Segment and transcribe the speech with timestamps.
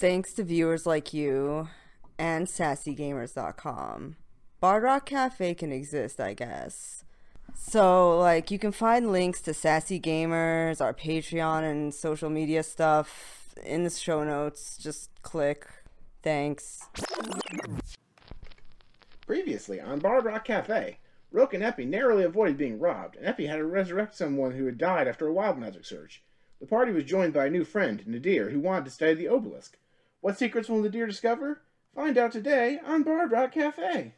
[0.00, 1.68] thanks to viewers like you
[2.18, 4.16] and sassygamers.com,
[4.58, 7.04] Bard Rock Cafe can exist, I guess.
[7.54, 13.54] So, like, you can find links to Sassy Gamers, our Patreon, and social media stuff
[13.62, 14.78] in the show notes.
[14.78, 15.66] Just click.
[16.22, 16.80] Thanks.
[19.26, 20.98] Previously on Bard Rock Cafe,
[21.30, 24.78] Rook and Epi narrowly avoided being robbed, and Epi had to resurrect someone who had
[24.78, 26.22] died after a wild magic surge.
[26.58, 29.76] The party was joined by a new friend, Nadir, who wanted to study the obelisk.
[30.22, 31.62] What secrets will Nadir discover?
[31.94, 34.12] Find out today on Bard Rock Cafe.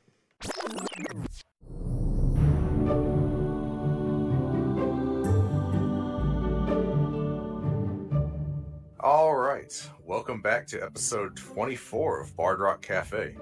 [8.98, 13.36] All right, welcome back to episode 24 of Bard Rock Cafe.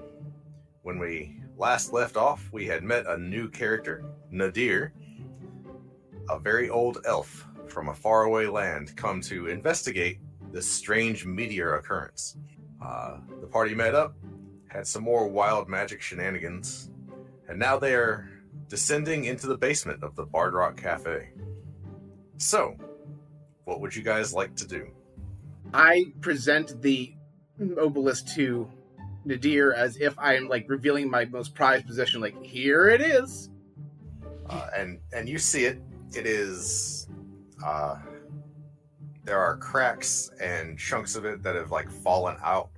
[0.83, 4.93] When we last left off, we had met a new character, Nadir,
[6.29, 10.19] a very old elf from a faraway land, come to investigate
[10.53, 12.37] this strange meteor occurrence.
[12.83, 14.15] Uh, the party met up,
[14.69, 16.91] had some more wild magic shenanigans,
[17.49, 18.29] and now they are
[18.69, 21.31] descending into the basement of the Bard Rock Cafe.
[22.39, 22.77] So,
[23.65, 24.89] what would you guys like to do?
[25.75, 27.15] I present the
[27.81, 28.69] obelisk to
[29.25, 32.21] Nadir as if I'm like revealing my most prized possession.
[32.21, 33.51] Like, here it is.
[34.49, 35.81] uh, and and you see it.
[36.15, 37.09] It is
[37.65, 37.97] uh,
[39.31, 42.71] there are cracks and chunks of it that have like fallen out.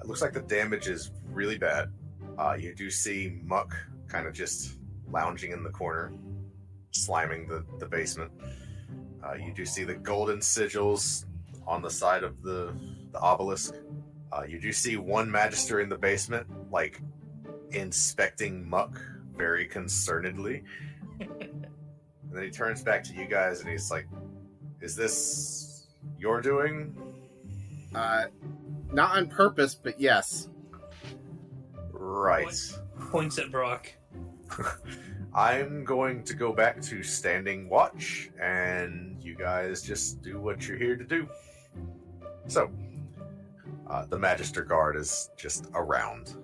[0.00, 1.92] It looks like the damage is really bad.
[2.36, 3.72] Uh, you do see muck
[4.08, 4.78] kind of just
[5.12, 6.12] lounging in the corner,
[6.90, 8.32] sliming the the basement.
[9.24, 11.24] Uh, you do see the golden sigils
[11.68, 12.74] on the side of the
[13.12, 13.72] the obelisk.
[14.32, 17.00] Uh, you do see one magister in the basement, like
[17.70, 19.00] inspecting muck
[19.36, 20.64] very concernedly.
[22.28, 24.08] And then he turns back to you guys and he's like,
[24.80, 25.65] Is this
[26.18, 26.96] your doing?
[27.94, 28.24] Uh,
[28.92, 30.48] not on purpose, but yes.
[31.90, 32.46] Right.
[33.10, 33.92] Points at Brock.
[35.34, 40.78] I'm going to go back to standing watch and you guys just do what you're
[40.78, 41.28] here to do.
[42.46, 42.70] So,
[43.88, 46.36] uh, the Magister Guard is just around.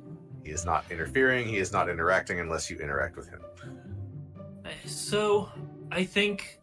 [0.44, 3.40] He is not interfering, he is not interacting unless you interact with him.
[4.84, 5.48] So,
[5.90, 6.60] I think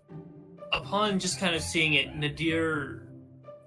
[0.73, 3.07] upon just kind of seeing it, Nadir,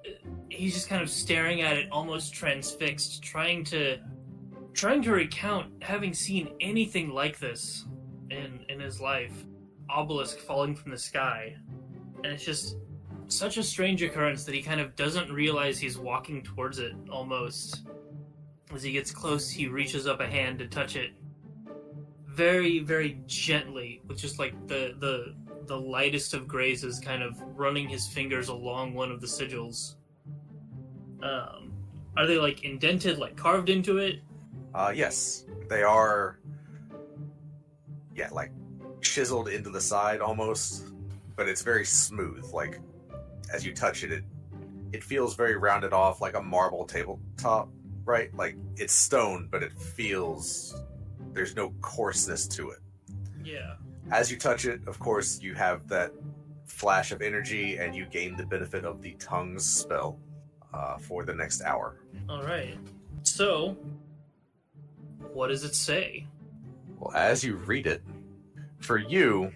[0.06, 0.10] uh,
[0.48, 3.98] he's just kind of staring at it, almost transfixed, trying to,
[4.72, 7.86] trying to recount having seen anything like this
[8.30, 9.32] in in his life.
[9.90, 11.54] Obelisk falling from the sky,
[12.24, 12.76] and it's just
[13.28, 16.94] such a strange occurrence that he kind of doesn't realize he's walking towards it.
[17.10, 17.86] Almost
[18.72, 21.10] as he gets close, he reaches up a hand to touch it,
[22.26, 25.34] very very gently, with just like the the
[25.72, 29.94] the lightest of grazes, kind of running his fingers along one of the sigils.
[31.22, 31.72] Um,
[32.14, 34.20] are they like indented, like carved into it?
[34.74, 36.38] Uh, yes, they are.
[38.14, 38.52] Yeah, like
[39.00, 40.84] chiseled into the side almost,
[41.36, 42.44] but it's very smooth.
[42.52, 42.78] Like
[43.50, 44.24] as you touch it, it
[44.92, 47.70] it feels very rounded off, like a marble tabletop,
[48.04, 48.28] right?
[48.34, 50.76] Like it's stone, but it feels
[51.32, 52.80] there's no coarseness to it.
[53.42, 53.76] Yeah.
[54.10, 56.12] As you touch it, of course, you have that
[56.66, 60.18] flash of energy, and you gain the benefit of the tongues spell
[60.74, 62.00] uh, for the next hour.
[62.28, 62.76] All right.
[63.22, 63.76] So,
[65.32, 66.26] what does it say?
[66.98, 68.02] Well, as you read it,
[68.78, 69.52] for you,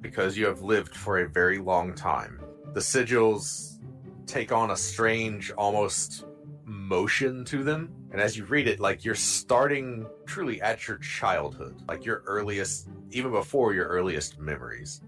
[0.00, 2.40] because you have lived for a very long time,
[2.74, 3.78] the sigils
[4.26, 6.24] take on a strange, almost
[6.68, 7.92] motion to them.
[8.12, 12.88] And as you read it, like you're starting truly at your childhood, like your earliest,
[13.10, 15.02] even before your earliest memories.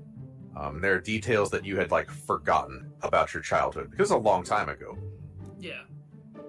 [0.56, 4.43] Um, there are details that you had like forgotten about your childhood because a long
[4.44, 4.99] time ago.
[5.59, 5.82] Yeah.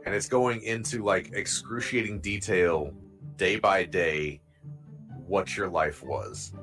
[0.06, 2.94] and it's going into like excruciating detail
[3.38, 4.42] day by day
[5.28, 6.54] what your life was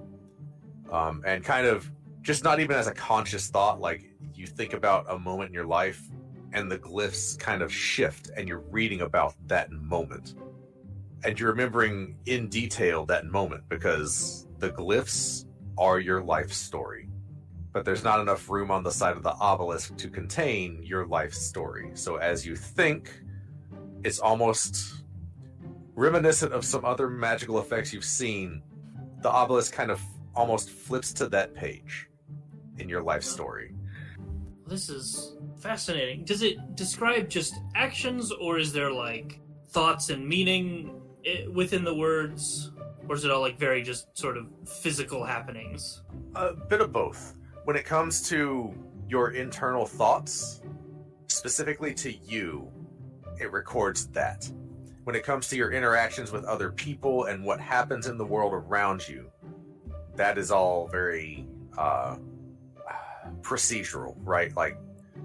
[0.90, 1.90] um, and kind of
[2.22, 5.66] just not even as a conscious thought like you think about a moment in your
[5.66, 6.02] life
[6.52, 10.34] and the glyphs kind of shift and you're reading about that moment
[11.24, 15.46] and you're remembering in detail that moment because the glyphs
[15.76, 17.08] are your life story
[17.72, 21.32] but there's not enough room on the side of the obelisk to contain your life
[21.32, 21.90] story.
[21.94, 23.22] So as you think,
[24.02, 25.04] it's almost
[25.94, 28.62] reminiscent of some other magical effects you've seen.
[29.22, 30.02] The obelisk kind of
[30.34, 32.08] almost flips to that page
[32.78, 33.74] in your life story.
[34.68, 36.24] This is fascinating.
[36.24, 41.00] Does it describe just actions, or is there like thoughts and meaning
[41.52, 42.70] within the words,
[43.08, 46.02] or is it all like very just sort of physical happenings?
[46.34, 47.34] A bit of both.
[47.64, 48.74] When it comes to
[49.08, 50.60] your internal thoughts,
[51.28, 52.70] specifically to you,
[53.40, 54.50] it records that.
[55.04, 58.52] When it comes to your interactions with other people and what happens in the world
[58.52, 59.30] around you,
[60.16, 61.46] that is all very
[61.78, 62.16] uh,
[63.42, 64.54] procedural, right?
[64.56, 64.78] Like,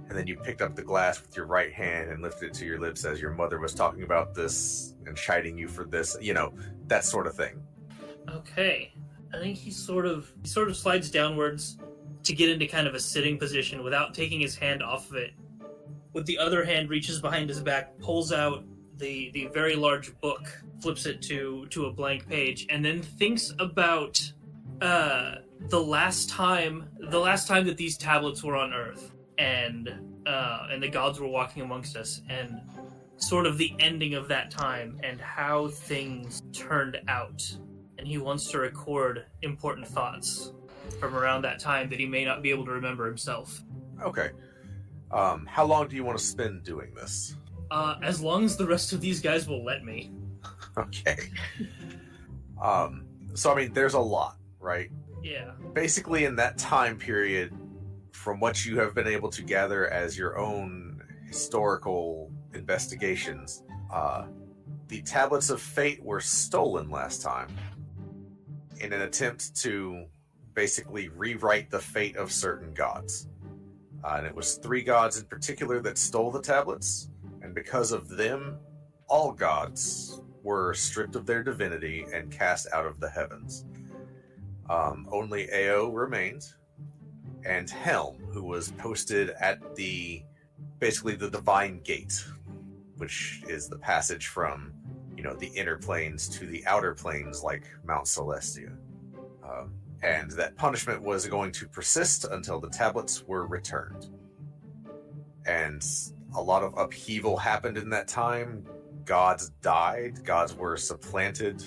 [0.10, 2.66] and then you picked up the glass with your right hand and lifted it to
[2.66, 6.34] your lips as your mother was talking about this and chiding you for this, you
[6.34, 6.54] know,
[6.88, 7.62] that sort of thing.
[8.30, 8.94] Okay.
[9.34, 11.78] I think he sort of he sort of slides downwards
[12.24, 15.32] to get into kind of a sitting position without taking his hand off of it.
[16.14, 18.64] With the other hand reaches behind his back, pulls out
[18.98, 23.52] the the very large book, flips it to to a blank page, and then thinks
[23.60, 24.22] about
[24.82, 25.36] uh
[25.70, 29.90] the last time the last time that these tablets were on Earth and
[30.26, 32.62] uh and the gods were walking amongst us and
[33.18, 37.42] sort of the ending of that time and how things turned out
[37.98, 40.52] and he wants to record important thoughts
[41.00, 43.64] from around that time that he may not be able to remember himself.
[44.02, 44.32] Okay.
[45.12, 47.36] Um, how long do you want to spend doing this?
[47.72, 50.12] Uh, as long as the rest of these guys will let me.
[50.76, 51.18] Okay.
[52.62, 53.06] um,
[53.36, 54.90] so I mean, there's a lot, right?
[55.24, 55.52] Yeah.
[55.74, 57.54] Basically, in that time period,
[58.12, 64.26] from what you have been able to gather as your own historical investigations, uh,
[64.88, 67.48] the tablets of fate were stolen last time
[68.80, 70.06] in an attempt to
[70.54, 73.28] basically rewrite the fate of certain gods.
[74.04, 77.10] Uh, and it was three gods in particular that stole the tablets,
[77.42, 78.58] and because of them,
[79.08, 83.66] all gods were stripped of their divinity and cast out of the heavens.
[84.70, 86.46] Um, only Ao remained,
[87.46, 90.24] and Helm, who was posted at the
[90.80, 92.24] basically the divine gate,
[92.98, 94.74] which is the passage from
[95.18, 98.76] you know the inner planes to the outer planes, like Mount Celestia.
[99.44, 104.10] Um, and that punishment was going to persist until the tablets were returned.
[105.46, 105.86] And
[106.36, 108.66] a lot of upheaval happened in that time.
[109.06, 111.64] Gods died, gods were supplanted.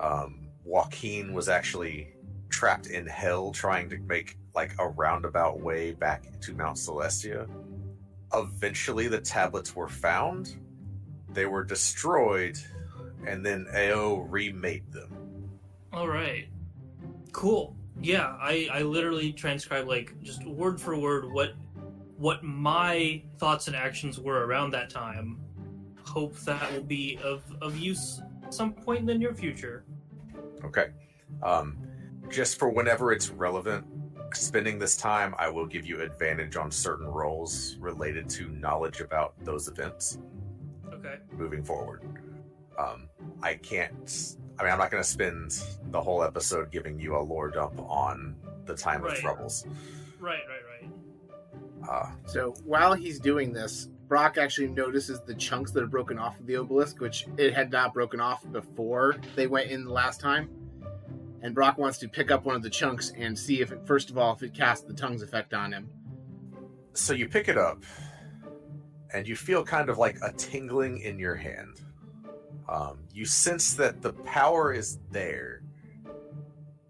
[0.00, 0.41] Um,
[0.72, 2.08] Joaquin was actually
[2.48, 7.46] trapped in hell trying to make like a roundabout way back to Mount Celestia.
[8.32, 10.56] Eventually, the tablets were found,
[11.28, 12.56] they were destroyed,
[13.26, 15.50] and then Ao remade them.
[15.92, 16.48] All right.
[17.32, 17.76] Cool.
[18.00, 21.52] Yeah, I I literally transcribed like just word for word what
[22.16, 25.38] what my thoughts and actions were around that time.
[26.06, 29.84] Hope that will be of of use some point in the near future.
[30.64, 30.90] Okay.
[31.42, 31.78] Um,
[32.28, 33.84] just for whenever it's relevant,
[34.34, 39.34] spending this time, I will give you advantage on certain rolls related to knowledge about
[39.44, 40.18] those events
[40.92, 41.16] Okay.
[41.32, 42.02] moving forward.
[42.78, 43.08] Um,
[43.42, 44.36] I can't.
[44.58, 47.78] I mean, I'm not going to spend the whole episode giving you a lore dump
[47.80, 49.12] on the time Right.
[49.16, 49.66] of troubles.
[50.20, 51.88] Right, right, right.
[51.88, 56.38] Uh, So while he's doing this, Brock actually notices the chunks that are broken off
[56.38, 60.20] of the obelisk, which it had not broken off before they went in the last
[60.20, 60.50] time.
[61.40, 64.10] And Brock wants to pick up one of the chunks and see if it, first
[64.10, 65.88] of all, if it casts the tongues effect on him.
[66.92, 67.84] so you pick it up,
[69.14, 71.80] and you feel kind of like a tingling in your hand.
[72.68, 75.62] Um, you sense that the power is there,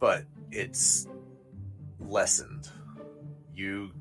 [0.01, 1.07] but it's
[2.01, 2.69] lessened.
[3.55, 3.93] You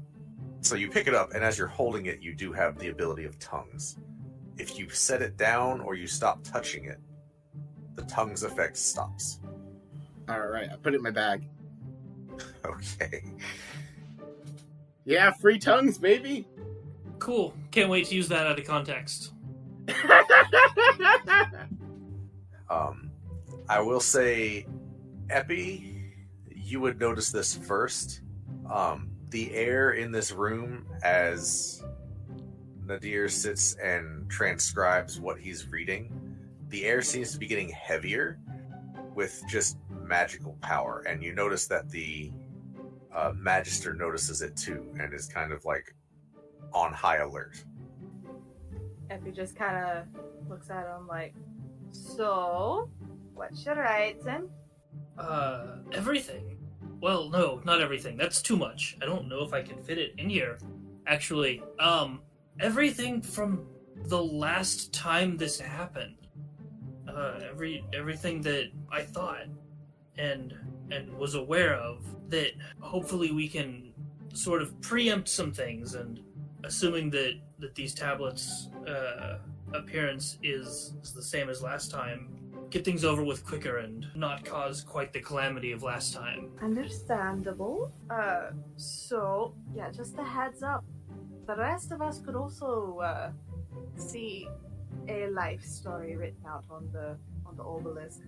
[0.62, 3.26] so you pick it up, and as you're holding it, you do have the ability
[3.26, 3.98] of tongues.
[4.58, 7.00] If you set it down or you stop touching it,
[7.96, 9.40] the tongues effect stops.
[10.30, 11.48] All right, I put it in my bag.
[12.66, 13.24] Okay.
[15.04, 16.48] Yeah, free tongues, baby.
[17.20, 17.54] Cool.
[17.72, 19.34] Can't wait to use that out of context.
[22.72, 23.12] Um,
[23.68, 24.66] I will say,
[25.30, 26.16] Epi,
[26.50, 28.22] you would notice this first.
[28.72, 31.84] Um, the air in this room, as
[32.86, 38.38] Nadir sits and transcribes what he's reading, the air seems to be getting heavier
[39.16, 41.04] with just magical power.
[41.08, 42.32] And you notice that the
[43.14, 45.96] uh, Magister notices it too and is kind of like
[46.74, 47.64] on high alert.
[49.10, 51.34] Effie just kind of looks at him like,
[51.92, 52.90] so,
[53.34, 54.50] what should I write then?
[55.18, 56.61] Uh, everything.
[57.02, 58.16] Well, no, not everything.
[58.16, 58.96] That's too much.
[59.02, 60.60] I don't know if I can fit it in here.
[61.08, 62.22] Actually, um,
[62.60, 63.66] everything from
[64.06, 66.16] the last time this happened.
[67.08, 69.48] Uh, every everything that I thought
[70.18, 70.54] and
[70.92, 73.92] and was aware of that hopefully we can
[74.34, 76.22] sort of preempt some things and
[76.64, 79.40] assuming that that these tablets uh
[79.74, 82.30] appearance is, is the same as last time
[82.72, 86.52] get things over with quicker and not cause quite the calamity of last time.
[86.62, 87.92] Understandable.
[88.10, 90.84] Uh, so, yeah, just a heads up.
[91.48, 93.32] The rest of us could also, uh,
[93.98, 94.48] see
[95.08, 98.22] a life story written out on the on the obelisk.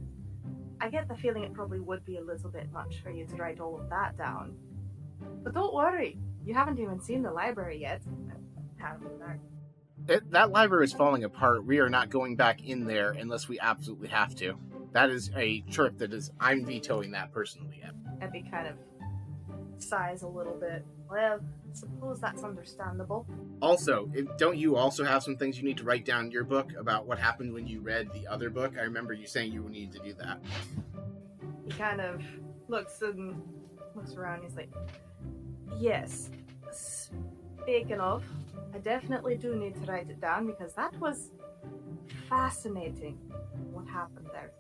[0.81, 3.35] I get the feeling it probably would be a little bit much for you to
[3.35, 4.55] write all of that down.
[5.43, 8.01] But don't worry, you haven't even seen the library yet.
[10.07, 11.65] It, that library is falling apart.
[11.65, 14.57] We are not going back in there unless we absolutely have to.
[14.91, 16.31] That is a trip that is.
[16.39, 17.81] I'm vetoing that personally.
[18.21, 18.75] Epi kind of
[19.77, 20.85] sighs a little bit.
[21.09, 21.39] Well,
[21.73, 23.25] suppose that's understandable.
[23.61, 26.43] Also, if, don't you also have some things you need to write down in your
[26.43, 28.73] book about what happened when you read the other book?
[28.77, 30.39] I remember you saying you needed to do that.
[31.65, 32.23] He kind of
[32.67, 33.41] looks and
[33.95, 34.43] looks around.
[34.43, 34.71] He's like,
[35.77, 36.29] "Yes.
[37.63, 38.23] Speaking of,
[38.75, 41.31] I definitely do need to write it down because that was
[42.27, 43.17] fascinating.
[43.71, 44.51] What happened there?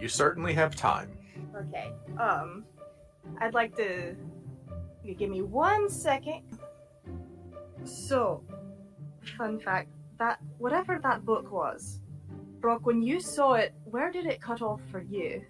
[0.00, 1.16] You certainly have time.
[1.56, 1.92] Okay.
[2.18, 2.64] Um,
[3.40, 4.16] I'd like to.
[5.04, 6.42] You give me one second.
[7.84, 8.42] So,
[9.38, 12.00] fun fact: that whatever that book was,
[12.58, 15.44] Brock, when you saw it, where did it cut off for you?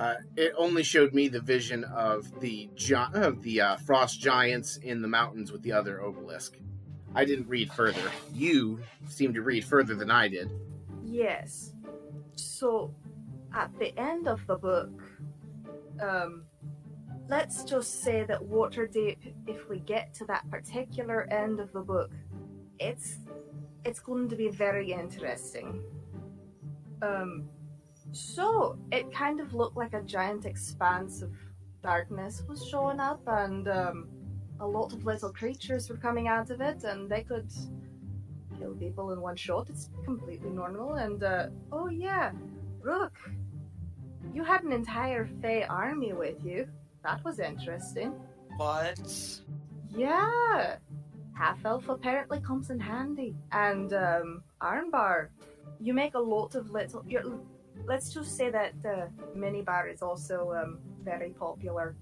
[0.00, 4.78] Uh, it only showed me the vision of the gi- of the uh, frost giants
[4.78, 6.56] in the mountains with the other obelisk.
[7.14, 8.10] I didn't read further.
[8.32, 10.50] You seem to read further than I did.
[11.04, 11.74] Yes.
[12.34, 12.94] So,
[13.54, 15.02] at the end of the book,
[16.00, 16.44] um,
[17.28, 22.10] let's just say that Waterdeep, if we get to that particular end of the book,
[22.78, 23.18] it's
[23.84, 25.82] it's going to be very interesting.
[27.02, 27.50] Um,
[28.12, 31.32] so it kind of looked like a giant expanse of
[31.82, 34.08] darkness was showing up, and um,
[34.60, 37.50] a lot of little creatures were coming out of it, and they could
[38.58, 39.68] kill people in one shot.
[39.70, 40.94] It's completely normal.
[40.94, 42.32] And uh, oh yeah,
[42.82, 43.18] Rook,
[44.34, 46.68] you had an entire Fey army with you.
[47.02, 48.12] That was interesting.
[48.56, 49.40] What?
[49.96, 50.76] Yeah,
[51.34, 53.34] half elf apparently comes in handy.
[53.52, 55.28] And um, Armbar,
[55.80, 57.02] you make a lot of little.
[57.08, 57.24] You're,
[57.86, 59.06] let's just say that uh,
[59.36, 61.96] minibar is also um, very popular.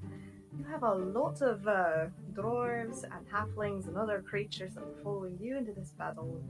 [0.57, 5.39] You have a lot of uh, dwarves and halflings and other creatures that are following
[5.41, 6.41] you into this battle.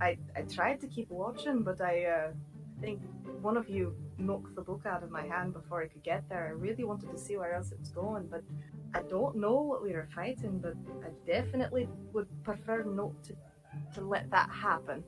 [0.00, 2.32] I I tried to keep watching, but I uh,
[2.80, 3.00] think
[3.40, 6.46] one of you knocked the book out of my hand before I could get there.
[6.48, 8.42] I really wanted to see where else it was going, but
[8.94, 10.58] I don't know what we were fighting.
[10.58, 10.74] But
[11.06, 13.34] I definitely would prefer not to
[13.94, 15.02] to let that happen.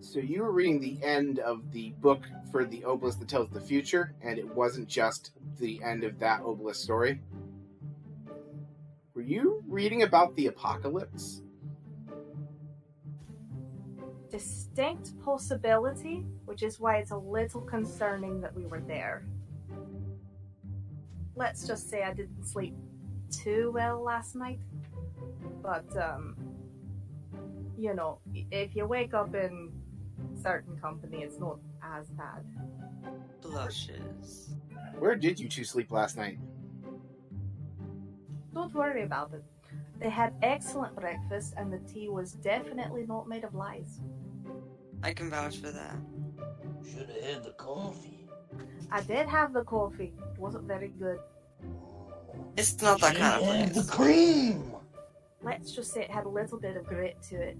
[0.00, 3.60] So you were reading the end of the book for the obelisk that tells the
[3.60, 7.20] future, and it wasn't just the end of that obelisk story.
[9.14, 11.42] Were you reading about the apocalypse?
[14.30, 19.24] distinct possibility, which is why it's a little concerning that we were there.
[21.34, 22.74] Let's just say I didn't sleep
[23.30, 24.60] too well last night,
[25.62, 26.36] but um,
[27.78, 28.18] you know,
[28.50, 29.72] if you wake up in
[30.42, 32.44] certain company, it's not as bad.
[33.42, 34.54] Blushes.
[34.98, 36.38] Where did you two sleep last night?
[38.54, 39.44] Don't worry about it.
[40.00, 44.00] They had excellent breakfast, and the tea was definitely not made of lies.
[45.02, 45.96] I can vouch for that.
[46.84, 48.28] Should have had the coffee.
[48.90, 50.12] I did have the coffee.
[50.34, 51.18] It wasn't very good.
[52.56, 53.86] It's not that kind of have place.
[53.86, 54.72] the cream.
[55.42, 57.56] Let's just say it had a little bit of grit to it.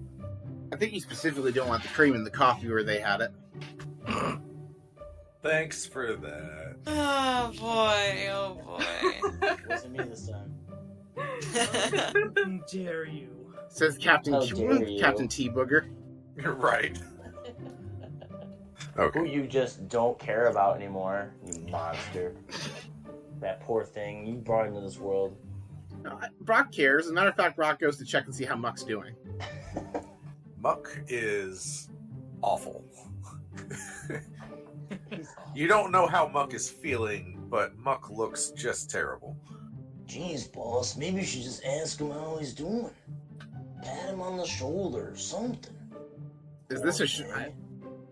[0.72, 3.32] I think you specifically don't want the cream in the coffee where they had it.
[5.42, 6.76] Thanks for that.
[6.87, 9.49] Oh boy, oh boy.
[9.68, 10.54] Wasn't me this time.
[12.37, 13.52] How dare you?
[13.68, 15.00] Says Captain How T- dare you.
[15.00, 15.90] Captain T Booger.
[16.37, 16.99] You're right.
[18.94, 22.34] Who you just don't care about anymore, you monster.
[23.40, 25.37] that poor thing you brought into this world.
[26.02, 27.07] No, Brock cares.
[27.07, 29.14] As a matter of fact, Brock goes to check and see how Muck's doing.
[30.59, 31.88] Muck is
[32.42, 32.85] awful.
[35.54, 39.37] you don't know how Muck is feeling, but Muck looks just terrible.
[40.07, 42.90] Jeez, boss, maybe you should just ask him how he's doing.
[43.83, 45.75] Pat him on the shoulder or something.
[46.69, 47.07] Is this a?
[47.07, 47.54] Sh- Poor I, thing.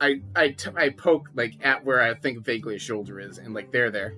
[0.00, 3.52] I I t- I poke like at where I think vaguely a shoulder is, and
[3.52, 4.14] like there, there.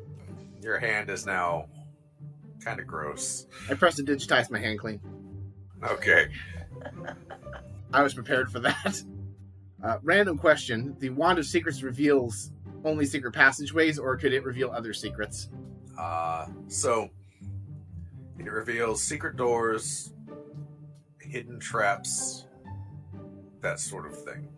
[0.62, 1.66] Your hand is now
[2.60, 3.46] kind of gross.
[3.68, 5.00] I prestidigitate my hand clean.
[5.82, 6.28] Okay.
[7.92, 9.02] I was prepared for that.
[9.82, 12.50] Uh, random question: The wand of secrets reveals
[12.84, 15.48] only secret passageways, or could it reveal other secrets?
[15.98, 17.08] Uh, so
[18.38, 20.12] it reveals secret doors,
[21.20, 22.46] hidden traps,
[23.62, 24.48] that sort of thing.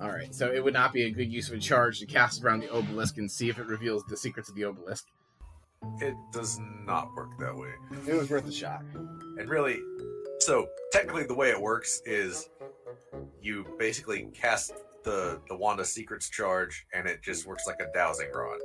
[0.00, 2.42] All right, so it would not be a good use of a charge to cast
[2.42, 5.06] around the obelisk and see if it reveals the secrets of the obelisk.
[6.00, 7.72] It does not work that way.
[8.06, 8.82] It was worth a shot.
[9.38, 9.80] And really,
[10.40, 12.48] so technically, the way it works is
[13.42, 14.72] you basically cast
[15.04, 18.58] the the wand of secrets charge, and it just works like a dowsing rod,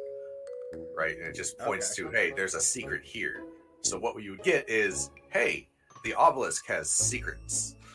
[0.96, 1.18] right?
[1.18, 3.44] And it just points to, hey, there's a secret here.
[3.82, 5.68] So what you would get is, hey,
[6.04, 7.76] the obelisk has secrets.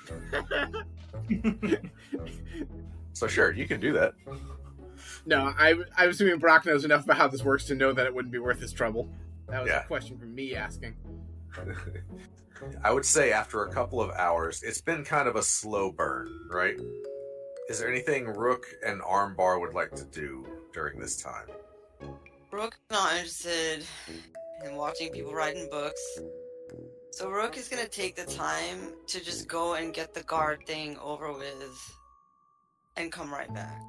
[3.14, 4.14] So sure, you can do that.
[5.26, 8.14] No, I, I'm assuming Brock knows enough about how this works to know that it
[8.14, 9.08] wouldn't be worth his trouble.
[9.48, 9.80] That was Yeah.
[9.82, 10.94] a question from me asking.
[12.84, 16.28] I would say after a couple of hours, it's been kind of a slow burn,
[16.50, 16.76] right?
[17.68, 21.46] Is there anything Rook and Armbar would like to do during this time?
[22.50, 23.84] Rook not interested
[24.64, 26.02] in watching people writing books.
[27.10, 30.96] So Rook is gonna take the time to just go and get the guard thing
[30.98, 31.94] over with
[32.96, 33.80] and come right back.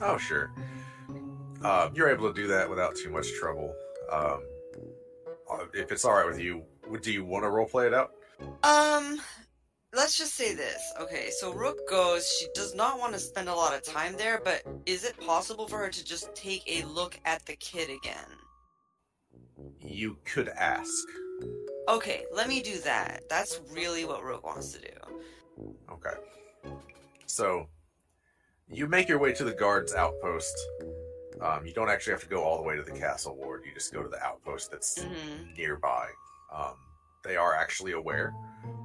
[0.00, 0.52] Oh, sure.
[1.62, 3.74] Uh, you're able to do that without too much trouble.
[4.12, 4.42] Um,
[5.50, 6.62] uh, if it's all right with you,
[7.00, 8.12] do you want to roleplay it out?
[8.62, 9.20] Um,
[9.94, 10.80] let's just say this.
[11.00, 14.40] Okay, so Rook goes, she does not want to spend a lot of time there,
[14.44, 18.28] but is it possible for her to just take a look at the kid again?
[19.80, 21.04] You could ask.
[21.88, 23.22] Okay, let me do that.
[23.28, 25.74] That's really what Rook wants to do.
[25.90, 26.18] Okay.
[27.26, 27.68] So,
[28.70, 30.54] you make your way to the guard's outpost.
[31.40, 33.62] Um, you don't actually have to go all the way to the castle ward.
[33.66, 35.12] You just go to the outpost that's hmm
[35.56, 36.08] nearby.
[36.54, 36.74] Um,
[37.24, 38.32] they are actually aware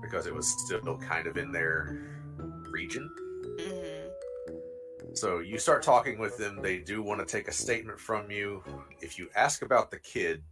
[0.01, 1.97] because it was still kind of in their
[2.69, 3.09] region.
[3.59, 4.07] hmm
[5.13, 6.61] So you start talking with them.
[6.61, 8.63] They do want to take a statement from you.
[9.01, 10.43] If you ask about the kid,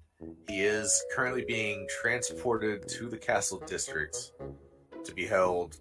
[0.47, 4.33] he is currently being transported to the castle district
[5.05, 5.77] to be held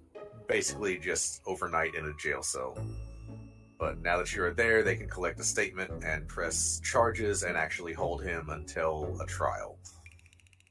[0.46, 2.76] basically just overnight in a jail cell.
[3.78, 7.92] But now that you're there, they can collect a statement and press charges and actually
[7.92, 9.78] hold him until a trial.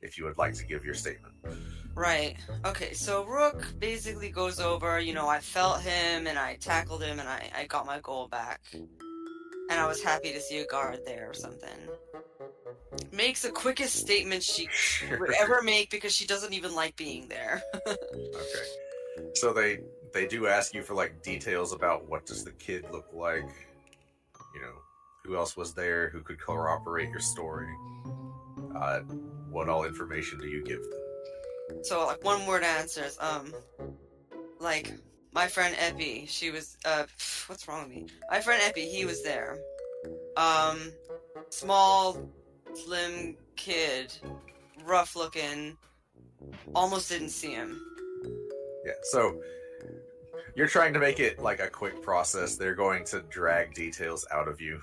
[0.02, 1.34] If you would like to give your statement.
[1.96, 2.36] Right.
[2.66, 7.20] Okay, so Rook basically goes over, you know, I felt him and I tackled him
[7.20, 8.62] and I, I got my goal back.
[8.74, 11.70] And I was happy to see a guard there or something.
[13.12, 14.68] Makes the quickest statement she
[15.20, 17.64] would ever make because she doesn't even like being there.
[19.18, 19.32] Okay.
[19.34, 19.80] So they
[20.14, 23.50] they do ask you for like details about what does the kid look like,
[24.56, 24.74] you know,
[25.24, 27.74] who else was there, who could corroborate your story.
[28.76, 29.00] Uh,
[29.50, 31.84] what all information do you give them?
[31.84, 33.18] So like one word answers.
[33.20, 33.54] Um,
[34.60, 34.94] like
[35.34, 36.78] my friend Epi, she was.
[36.86, 37.04] Uh,
[37.48, 38.08] what's wrong with me?
[38.30, 39.58] My friend Epi, he was there.
[40.36, 40.92] Um,
[41.50, 42.18] small,
[42.74, 44.14] slim kid,
[44.86, 45.78] rough looking.
[46.74, 47.82] Almost didn't see him.
[48.86, 48.94] Yeah.
[49.04, 49.42] So
[50.58, 52.56] you're trying to make it like a quick process.
[52.56, 54.82] They're going to drag details out of you.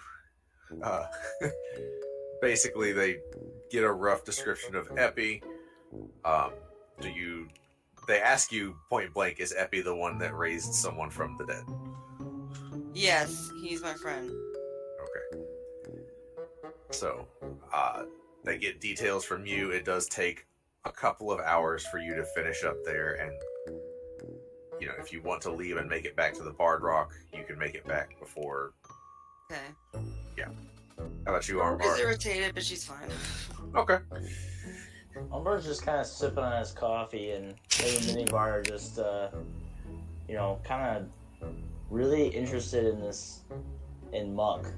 [0.80, 1.06] Uh,
[2.40, 3.18] basically, they
[3.72, 5.42] get a rough description of Epi.
[6.24, 6.52] Um,
[7.00, 7.48] do you?
[8.06, 11.64] They ask you point blank: Is Epi the one that raised someone from the dead?
[12.94, 14.30] Yes, he's my friend.
[15.02, 15.44] Okay.
[16.90, 17.26] So,
[17.72, 18.04] uh,
[18.44, 19.70] they get details from you.
[19.70, 20.46] It does take
[20.84, 23.32] a couple of hours for you to finish up there, and
[24.80, 27.12] you know, if you want to leave and make it back to the Bard Rock,
[27.32, 28.72] you can make it back before.
[29.50, 29.60] Okay.
[30.36, 30.48] Yeah.
[30.98, 31.98] How about you, Rook is Armbar?
[32.00, 33.08] irritated, but she's fine.
[33.74, 33.98] Okay.
[35.32, 39.28] Umber's just kind of sipping on his coffee, and maybe Minibar just, uh,
[40.28, 41.06] you know, kind
[41.42, 41.52] of
[41.90, 43.40] really interested in this,
[44.12, 44.66] in Muck.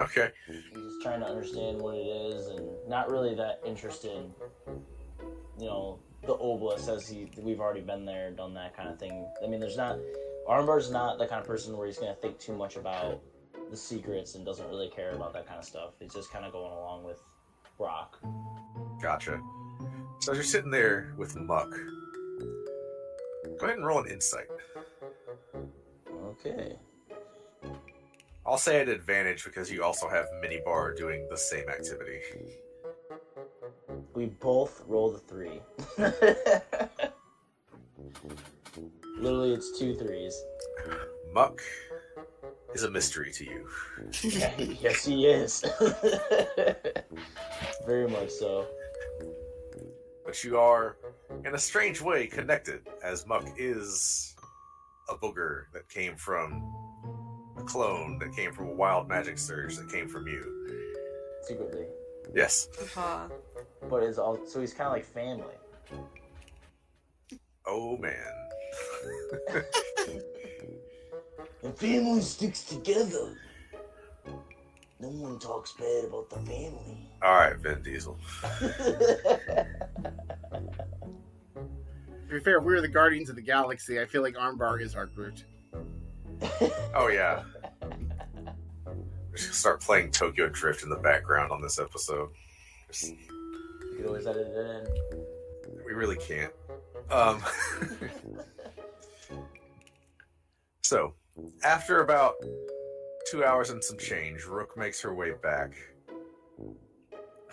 [0.00, 0.30] Okay.
[0.46, 4.32] He's just trying to understand what it is, and not really that interested.
[5.58, 9.26] You know, the obelisk says he we've already been there, done that kind of thing.
[9.42, 9.98] I mean, there's not
[10.48, 13.20] Armbar's not the kind of person where he's gonna think too much about
[13.70, 15.92] the secrets and doesn't really care about that kind of stuff.
[16.00, 17.20] He's just kind of going along with
[17.78, 18.18] Brock.
[19.00, 19.40] Gotcha.
[20.20, 21.70] So as you're sitting there with Muck,
[23.58, 24.48] go ahead and roll an insight.
[26.26, 26.76] Okay.
[28.44, 32.20] I'll say at advantage because you also have Minibar doing the same activity.
[34.20, 35.62] We both roll the three.
[39.18, 40.38] Literally, it's two threes.
[41.32, 41.62] Muck
[42.74, 43.66] is a mystery to you.
[44.22, 45.64] Yeah, yes, he is.
[47.86, 48.66] Very much so.
[50.26, 50.98] but you are,
[51.46, 54.36] in a strange way, connected, as Muck is
[55.08, 56.62] a booger that came from
[57.56, 60.44] a clone, that came from a wild magic surge, that came from you.
[61.48, 61.86] Secretly.
[62.34, 62.68] Yes.
[62.96, 63.28] Uh,
[63.88, 65.54] But it's all so he's kind of like family.
[67.66, 68.14] Oh man.
[71.62, 73.36] The family sticks together.
[74.98, 77.06] No one talks bad about the family.
[77.22, 78.18] All right, Vin Diesel.
[78.60, 79.66] To
[82.30, 84.94] be fair, if we were the Guardians of the Galaxy, I feel like Armbar is
[84.94, 85.44] our Groot.
[86.94, 87.42] Oh yeah.
[87.82, 92.30] We're just start playing Tokyo Drift in the background on this episode.
[92.90, 93.16] Just- You
[94.00, 95.84] could always edit it in.
[95.84, 96.52] we really can't.
[97.10, 97.42] Um,
[100.82, 101.14] so,
[101.64, 102.34] after about
[103.30, 105.72] two hours and some change, Rook makes her way back.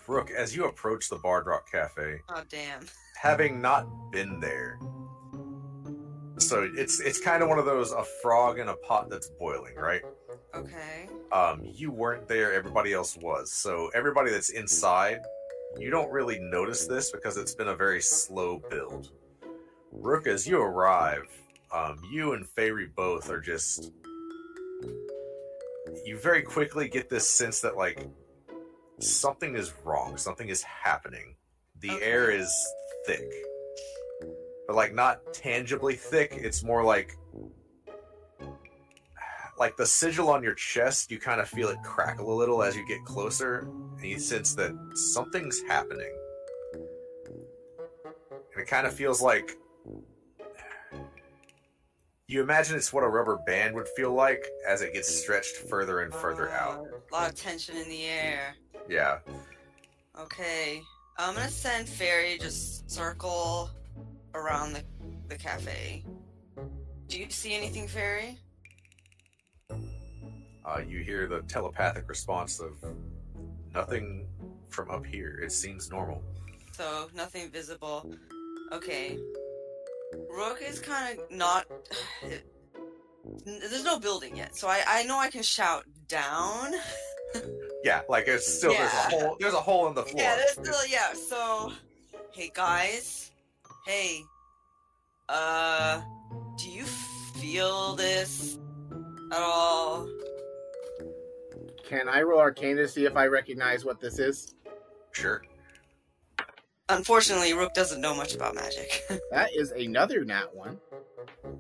[0.08, 2.86] Rook, as you approach the Bard Rock Cafe, Oh damn.
[3.18, 4.80] having not been there,
[6.38, 9.76] so it's it's kind of one of those a frog in a pot that's boiling,
[9.76, 10.02] right?
[10.56, 11.10] Okay.
[11.34, 15.20] um, you weren't there everybody else was so everybody that's inside
[15.78, 19.12] you don't really notice this because it's been a very slow build.
[19.92, 21.28] Rook as you arrive.
[21.74, 23.92] Um, you and Fairy both are just
[26.06, 28.06] you very quickly get this sense that like
[29.00, 30.18] something is wrong.
[30.18, 31.36] Something is happening.
[31.82, 32.06] The Okay.
[32.06, 32.52] air is
[33.06, 33.30] thick.
[34.68, 36.34] But like not tangibly thick.
[36.34, 37.18] It's more like
[39.58, 42.76] like the sigil on your chest, you kind of feel it crackle a little as
[42.76, 43.68] you get closer,
[43.98, 46.14] and you sense that something's happening.
[48.54, 49.58] And it kind of feels like
[52.28, 56.02] you imagine it's what a rubber band would feel like as it gets stretched further
[56.02, 56.80] and further out.
[56.80, 58.56] Uh, A lot of tension in the air.
[58.90, 59.20] Yeah.
[60.20, 60.82] Okay.
[61.18, 63.72] I'm gonna send Fairy just circle
[64.36, 64.84] around the,
[65.30, 66.04] the cafe.
[67.08, 68.38] Do you see anything, Fairy?
[70.68, 72.74] Uh, you hear the telepathic response of
[73.74, 74.28] nothing
[74.70, 75.40] from up here.
[75.42, 76.22] It seems normal.
[76.74, 78.12] So nothing visible.
[78.74, 79.18] Okay.
[80.30, 81.66] Rook is kind of not.
[83.46, 86.74] There's no building yet, so I I know I can shout down.
[87.84, 88.80] Yeah, like it's still Yeah.
[88.80, 90.24] there's a hole there's a hole in the floor.
[90.24, 91.14] Yeah, there's still yeah.
[91.14, 91.72] So,
[92.32, 93.32] hey guys,
[93.86, 94.22] hey,
[95.30, 96.02] uh,
[96.58, 98.58] do you feel this
[99.32, 100.08] at all?
[101.88, 104.56] Can I roll Arcana to see if I recognize what this is?
[105.14, 105.42] Sure.
[106.90, 109.04] Unfortunately, Rook doesn't know much about magic.
[109.32, 110.80] That is another nat one.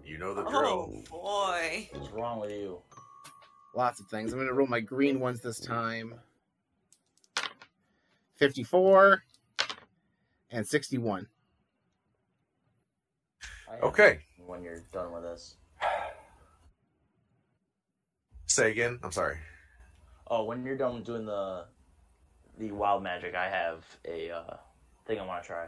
[0.04, 0.92] You know the drill.
[0.92, 1.90] oh boy.
[1.94, 2.82] What's wrong with you?
[3.74, 4.34] Lots of things.
[4.34, 6.16] I'm going to roll my green ones this time.
[8.36, 9.24] 54
[10.52, 11.28] and 61.
[13.82, 14.20] Okay.
[14.46, 15.56] When you're done with this.
[18.48, 19.00] Say again.
[19.04, 19.38] I'm sorry.
[20.30, 21.66] Oh, when you're done doing the
[22.58, 24.58] the wild magic, I have a uh,
[25.06, 25.68] thing I want to try.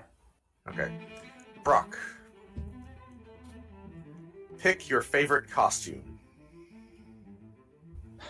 [0.68, 0.92] Okay.
[1.64, 1.98] Brock.
[4.58, 6.20] Pick your favorite costume.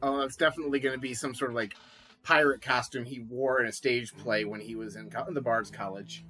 [0.00, 1.74] Oh, it's definitely going to be some sort of like
[2.22, 5.40] pirate costume he wore in a stage play when he was in, co- in the
[5.40, 6.24] Bard's College.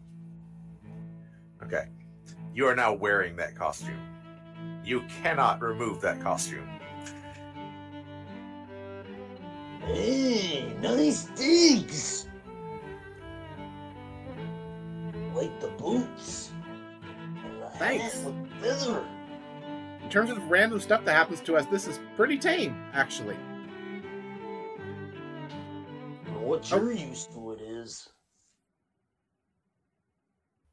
[1.63, 1.85] Okay.
[2.55, 4.01] You are now wearing that costume.
[4.83, 6.67] You cannot remove that costume.
[9.89, 12.29] Hey, nice digs.
[15.35, 16.53] Like the boots.
[17.61, 18.19] The Thanks.
[18.61, 19.03] feather.
[20.03, 23.37] In terms of random stuff that happens to us, this is pretty tame, actually.
[26.39, 26.77] What oh.
[26.77, 28.11] you're used to it is.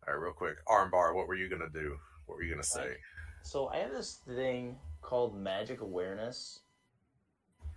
[0.06, 0.58] All right, real quick.
[0.68, 1.96] Armbar, what were you gonna do?
[2.26, 2.98] What were you gonna say?
[3.44, 6.60] So I have this thing called magic awareness.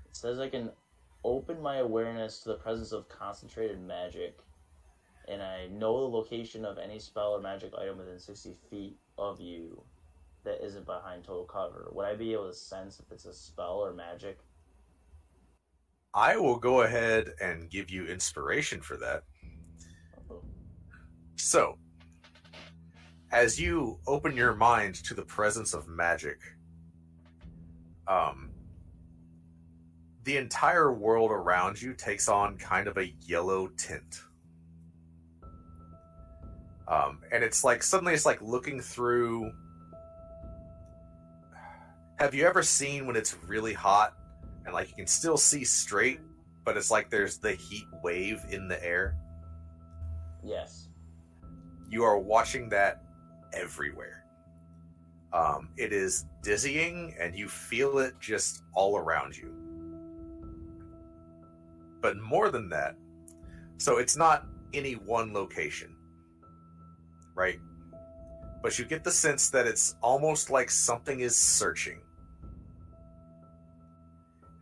[0.05, 0.71] It says I can
[1.25, 4.39] open my awareness to the presence of concentrated magic,
[5.27, 9.41] and I know the location of any spell or magic item within 60 feet of
[9.41, 9.83] you
[10.45, 11.89] that isn't behind total cover.
[11.93, 14.39] Would I be able to sense if it's a spell or magic?
[16.15, 19.25] I will go ahead and give you inspiration for that.
[21.37, 21.79] So,
[23.31, 26.39] as you open your mind to the presence of magic,
[28.07, 28.48] um,
[30.29, 34.25] the entire world around you takes on kind of a yellow tint.
[36.87, 39.51] Um, and it's like suddenly it's like looking through.
[42.19, 44.19] Have you ever seen when it's really hot
[44.67, 46.21] and like you can still see straight,
[46.63, 49.17] but it's like there's the heat wave in the air?
[50.45, 50.89] Yes.
[51.89, 53.03] you are watching that
[53.55, 54.27] everywhere.
[55.33, 59.58] Um, it is dizzying, and you feel it just all around you.
[62.01, 62.97] But more than that,
[63.77, 65.95] so it's not any one location,
[67.35, 67.59] right?
[68.63, 72.01] But you get the sense that it's almost like something is searching.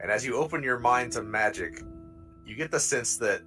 [0.00, 1.82] And as you open your mind to magic,
[2.44, 3.40] you get the sense that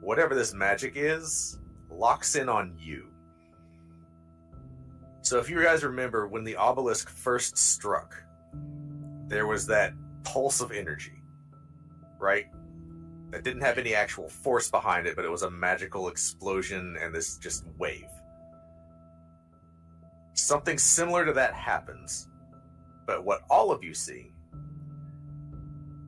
[0.00, 1.58] whatever this magic is
[1.90, 3.08] locks in on you.
[5.20, 8.14] So if you guys remember when the obelisk first struck,
[9.26, 9.92] there was that
[10.24, 11.20] pulse of energy,
[12.18, 12.46] right?
[13.30, 17.14] That didn't have any actual force behind it, but it was a magical explosion and
[17.14, 18.08] this just wave.
[20.34, 22.28] Something similar to that happens.
[23.06, 24.32] But what all of you see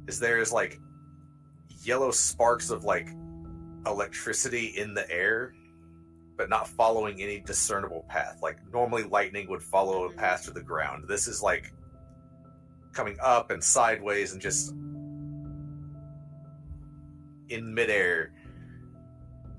[0.07, 0.79] is there is like
[1.83, 3.09] yellow sparks of like
[3.87, 5.55] electricity in the air,
[6.37, 8.39] but not following any discernible path.
[8.43, 11.05] Like normally lightning would follow a path to the ground.
[11.07, 11.73] This is like
[12.93, 14.75] coming up and sideways and just
[17.51, 18.33] in midair.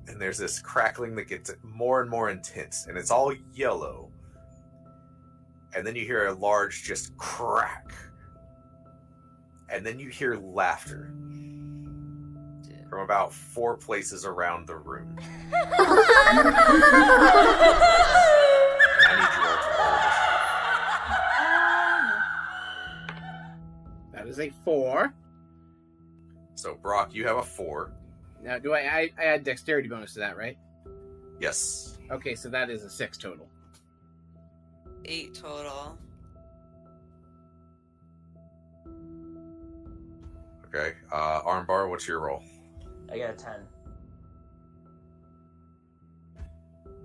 [0.08, 4.10] And there's this crackling that gets more and more intense, and it's all yellow.
[5.75, 7.93] And then you hear a large just crack.
[9.69, 11.13] And then you hear laughter
[12.91, 15.17] from about four places around the room.
[15.54, 16.36] I
[19.15, 19.95] need you all to roll
[24.04, 24.12] initiative.
[24.12, 25.13] That is a four.
[26.62, 27.91] So, Brock, you have a four.
[28.43, 30.60] Now, do I, I I add dexterity bonus to that, right?
[31.39, 31.97] Yes.
[32.12, 33.50] Okay, so that is a six total.
[35.06, 35.97] Eight total.
[40.67, 40.93] Okay.
[41.12, 42.43] Uh, Armbar, what's your roll?
[43.12, 43.62] I got a ten.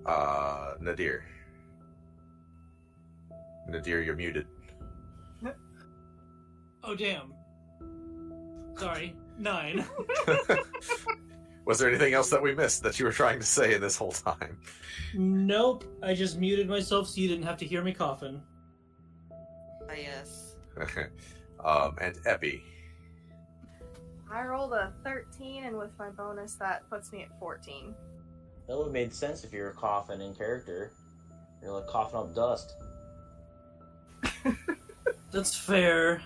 [0.04, 1.24] Uh, Nadir.
[3.70, 4.46] Nadir, you're muted.
[6.84, 7.32] Oh damn.
[8.76, 9.16] Sorry.
[9.38, 9.84] Nine.
[11.64, 13.96] Was there anything else that we missed that you were trying to say in this
[13.96, 14.58] whole time?
[15.14, 15.84] nope.
[16.02, 18.40] I just muted myself so you didn't have to hear me coughing.
[19.88, 20.54] Ah, yes.
[21.64, 22.62] um, and Epi.
[24.30, 27.94] I rolled a 13, and with my bonus, that puts me at 14.
[28.66, 30.92] That would have made sense if you were coughing in character.
[31.62, 32.74] You're like coughing up dust.
[35.30, 36.22] That's fair.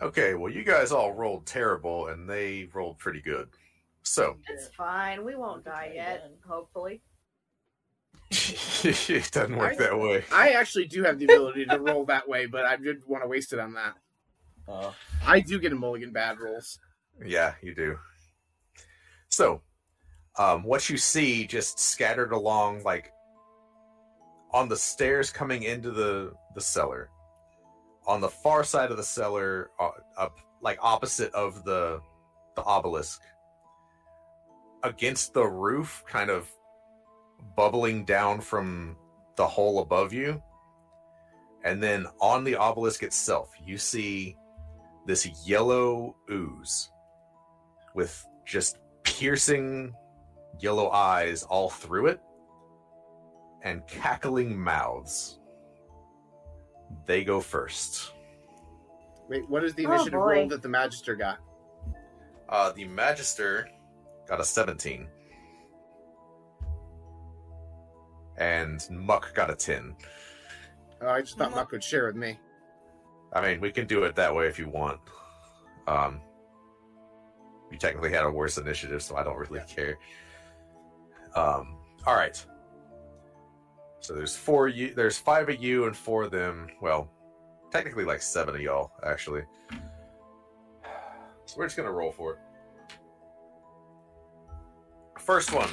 [0.00, 3.48] Okay, well, you guys all rolled terrible, and they rolled pretty good.
[4.02, 5.24] So, It's fine.
[5.24, 7.02] We won't die yet, hopefully.
[8.30, 10.24] it doesn't work that way.
[10.32, 13.28] I actually do have the ability to roll that way, but I didn't want to
[13.28, 13.94] waste it on that.
[14.68, 14.92] Uh,
[15.26, 16.78] I do get a mulligan bad rolls.
[17.24, 17.98] Yeah, you do.
[19.30, 19.62] So,
[20.38, 23.12] um, what you see just scattered along, like
[24.52, 27.10] on the stairs coming into the the cellar,
[28.08, 32.00] on the far side of the cellar, uh, up like opposite of the
[32.56, 33.20] the obelisk,
[34.82, 36.50] against the roof, kind of
[37.56, 38.96] bubbling down from
[39.36, 40.42] the hole above you,
[41.64, 44.36] and then on the obelisk itself, you see
[45.06, 46.90] this yellow ooze
[47.94, 49.92] with just piercing
[50.60, 52.20] yellow eyes all through it
[53.62, 55.37] and cackling mouths.
[57.06, 58.12] They go first.
[59.28, 60.32] Wait, what is the Oh, initiative boy.
[60.34, 61.38] roll that the Magister got?
[62.48, 63.68] Uh, the Magister
[64.26, 65.08] got a 17.
[68.38, 69.96] And Muck got a 10.
[71.00, 72.38] Oh, I just thought Muck- Muck would share with me.
[73.32, 75.00] I mean, we can do it that way if you want.
[75.86, 76.20] Um,
[77.70, 79.98] you technically had a worse initiative, so I don't really care.
[81.34, 82.42] Um, all right.
[84.00, 84.94] So there's four you.
[84.94, 86.68] There's five of you and four of them.
[86.80, 87.10] Well,
[87.70, 89.42] technically like seven of y'all actually.
[91.46, 92.38] So we're just gonna roll for it.
[95.20, 95.68] First one.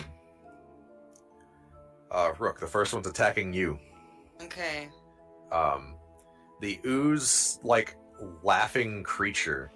[2.11, 2.59] Uh, Rook.
[2.59, 3.77] The first one's attacking you
[4.41, 4.87] Okay.
[5.51, 5.95] um,
[6.61, 7.97] the ooze like
[8.43, 9.71] laughing creature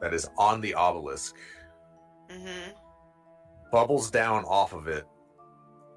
[0.00, 1.36] that is on the obelisk
[2.30, 2.70] Mm-hmm.
[3.70, 5.04] bubbles down off of it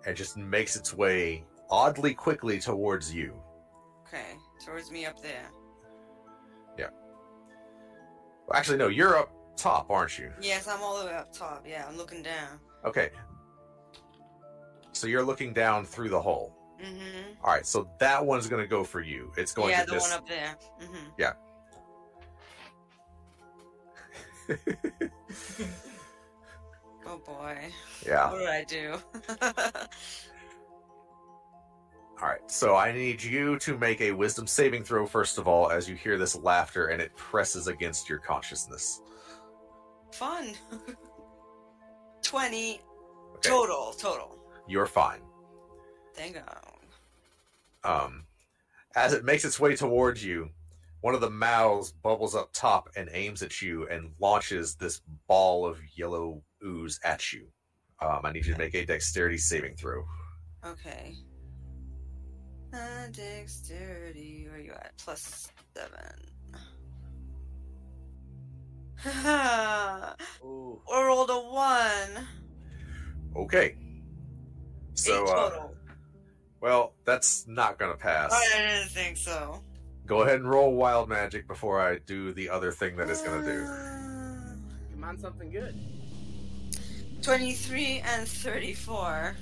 [0.05, 3.33] and just makes its way oddly quickly towards you.
[4.07, 4.37] Okay.
[4.65, 5.49] Towards me up there.
[6.77, 6.87] Yeah.
[8.47, 10.31] Well, actually, no, you're up top, aren't you?
[10.41, 11.65] Yes, I'm all the way up top.
[11.67, 12.59] Yeah, I'm looking down.
[12.85, 13.09] Okay.
[14.93, 16.53] So you're looking down through the hole.
[16.81, 17.33] Mm-hmm.
[17.43, 19.31] All right, so that one's going to go for you.
[19.35, 20.55] It's going to this Yeah, to the just one up there.
[20.81, 21.09] Mm-hmm.
[21.17, 21.33] Yeah.
[27.05, 27.57] oh boy.
[28.05, 28.31] yeah.
[28.31, 28.95] What did I do?
[32.19, 35.69] All right, so I need you to make a wisdom saving throw first of all
[35.69, 39.01] as you hear this laughter and it presses against your consciousness.
[40.11, 40.53] Fun.
[42.23, 42.81] Twenty
[43.35, 43.93] Okay, total.
[43.97, 44.35] Total.
[44.67, 45.19] you're fine.
[46.15, 46.67] Thank God.
[47.83, 48.25] Um,
[48.95, 50.49] as it makes its way towards you,
[51.01, 55.67] one of the mouths bubbles up top and aims at you and launches this ball
[55.67, 57.45] of yellow ooze at you.
[58.01, 60.03] Um, I need you to make a dexterity saving throw.
[60.65, 61.15] Okay.
[62.73, 64.91] Uh, dexterity, where you at?
[64.97, 66.15] Plus seven.
[69.05, 70.81] I Ooh.
[70.91, 72.27] rolled a one.
[73.35, 73.75] Okay.
[74.95, 75.67] So, Eight uh,
[76.59, 78.31] well, that's not gonna pass.
[78.33, 79.61] I didn't think so.
[80.05, 83.45] Go ahead and roll wild magic before I do the other thing that it's gonna
[83.45, 83.65] do.
[84.91, 85.79] Come on, something good.
[87.21, 89.35] 23 and 34.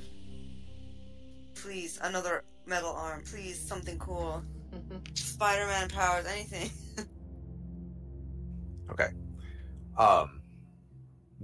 [1.55, 3.23] Please, another metal arm.
[3.23, 4.43] Please, something cool.
[5.13, 6.69] Spider Man powers, anything.
[8.91, 9.09] Okay.
[9.97, 10.43] Um,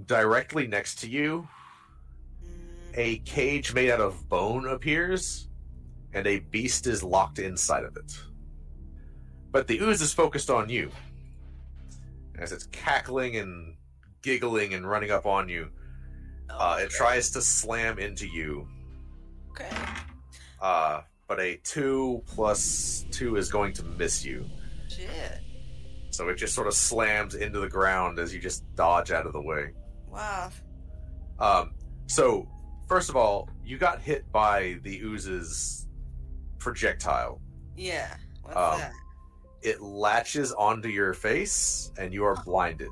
[0.06, 1.48] directly next to you,
[2.44, 5.48] Mm, a cage made out of bone appears,
[6.12, 8.16] and a beast is locked inside of it.
[9.50, 10.90] But the ooze is focused on you.
[12.38, 13.76] As it's cackling and
[14.22, 15.68] giggling and running up on you,
[16.48, 18.66] uh, it tries to slam into you.
[19.50, 19.68] Okay.
[20.60, 21.02] Uh,
[21.34, 24.44] but a two plus two is going to miss you.
[24.86, 25.40] Shit.
[26.10, 29.32] So it just sort of slams into the ground as you just dodge out of
[29.32, 29.70] the way.
[30.10, 30.50] Wow.
[31.38, 31.72] Um,
[32.06, 32.46] so,
[32.86, 35.88] first of all, you got hit by the ooze's
[36.58, 37.40] projectile.
[37.78, 38.14] Yeah.
[38.42, 38.92] What's Um, that?
[39.62, 42.90] It latches onto your face, and you are blinded.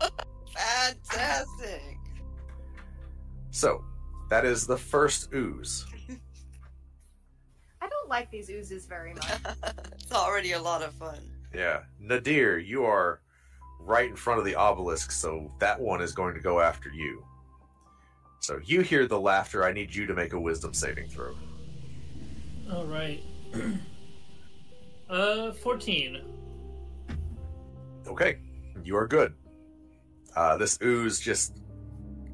[0.56, 1.96] Fantastic.
[3.50, 3.84] So,
[4.28, 5.86] that is the first ooze.
[8.10, 9.30] I don't like these oozes very much.
[9.92, 11.18] it's already a lot of fun.
[11.54, 11.82] Yeah.
[12.00, 13.20] Nadir, you are
[13.78, 17.24] right in front of the obelisk, so that one is going to go after you.
[18.40, 19.64] So, you hear the laughter.
[19.64, 21.36] I need you to make a wisdom saving throw.
[22.72, 23.22] All right.
[25.10, 26.20] uh, 14.
[28.08, 28.38] Okay,
[28.82, 29.34] you are good.
[30.34, 31.60] Uh, this ooze just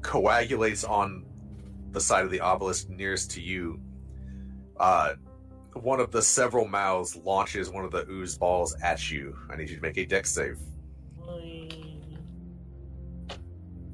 [0.01, 1.25] coagulates on
[1.91, 3.79] the side of the obelisk nearest to you.
[4.79, 5.13] Uh,
[5.83, 9.37] one of the several mouths launches one of the ooze balls at you.
[9.49, 10.57] I need you to make a dex save.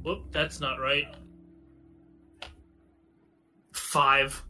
[0.04, 1.08] Whoop, that's not right.
[3.74, 4.44] Five.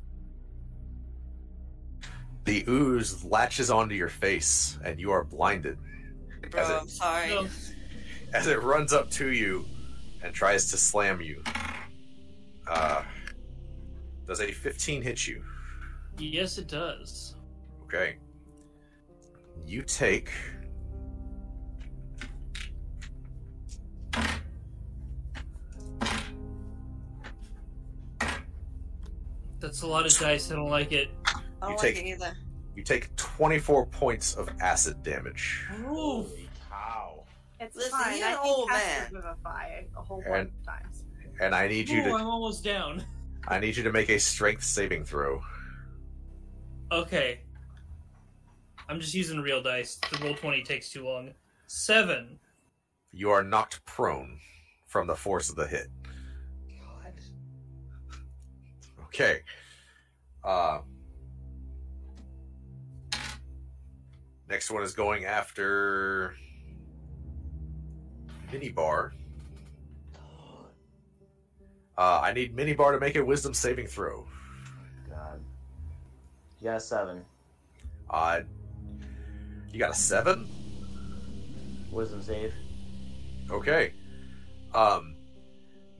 [2.46, 5.78] The ooze latches onto your face, and you are blinded
[6.50, 7.30] Bro, As it- I'm sorry.
[7.30, 7.48] No.
[8.34, 9.66] as it runs up to you
[10.22, 11.42] and tries to slam you.
[12.68, 13.04] Uh,
[14.28, 15.44] does a 15 hit you?
[16.18, 17.36] Yes, it does.
[17.86, 18.18] Okay.
[19.66, 20.32] You take
[29.60, 30.52] That's a lot of dice.
[30.52, 31.10] I don't like it.
[31.26, 32.34] I don't you like take- it either.
[32.76, 35.66] you take 24 points of acid damage.
[35.82, 35.86] Ooh.
[35.86, 37.24] Holy cow.
[37.60, 38.14] It's Listen, fine.
[38.14, 39.22] he's I an think old Casper man.
[39.24, 41.04] Vivify a whole And- bunch of times.
[41.40, 43.04] And I need you Ooh, to I'm almost down.
[43.48, 45.42] I need you to make a strength saving throw.
[46.94, 47.40] Okay.
[48.88, 49.96] I'm just using real dice.
[49.96, 51.32] The Roll20 takes too long.
[51.66, 52.38] Seven.
[53.12, 54.38] You are knocked prone
[54.86, 55.88] from the force of the hit.
[56.80, 57.14] God.
[59.06, 59.40] Okay.
[60.44, 60.82] Uh
[64.48, 66.36] Next one is going after
[68.52, 69.12] Minibar.
[71.96, 74.26] Uh, I need Minibar to make a wisdom saving throw.
[76.64, 77.26] You got a seven.
[78.10, 78.40] Uh,
[79.74, 80.48] you got a seven?
[81.92, 82.54] Wisdom save.
[83.52, 83.92] Okay.
[84.74, 85.18] Um,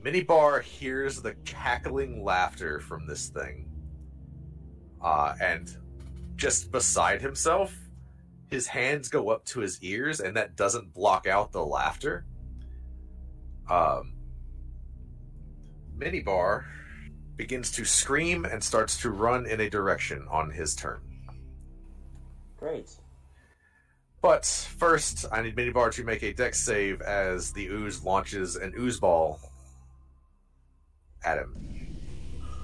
[0.02, 3.68] Minibar hears the cackling laughter from this thing.
[5.02, 5.76] Uh, and
[6.36, 7.76] just beside himself,
[8.46, 12.24] his hands go up to his ears, and that doesn't block out the laughter.
[13.68, 14.14] Um,
[15.98, 16.64] Minibar
[17.36, 21.00] begins to scream and starts to run in a direction on his turn.
[22.56, 22.90] Great.
[24.22, 24.46] But
[24.78, 28.98] first, I need Minibar to make a dex save as the ooze launches an ooze
[28.98, 29.38] ball
[31.24, 31.98] at him.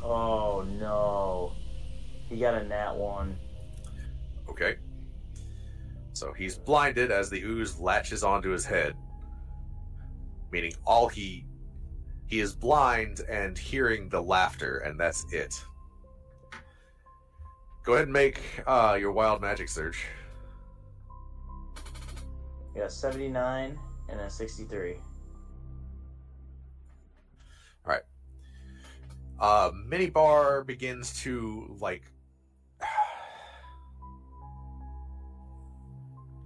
[0.02, 1.52] Oh no.
[2.28, 3.36] He got a nat one.
[4.48, 4.76] Okay.
[6.12, 8.94] So he's blinded as the ooze latches onto his head,
[10.50, 11.44] meaning all he
[12.30, 15.60] he is blind and hearing the laughter, and that's it.
[17.82, 20.04] Go ahead and make uh, your wild magic surge.
[22.76, 23.76] Got 79
[24.08, 24.94] and a 63.
[24.94, 25.00] All
[27.84, 28.02] right.
[29.40, 32.04] uh, minibar begins to like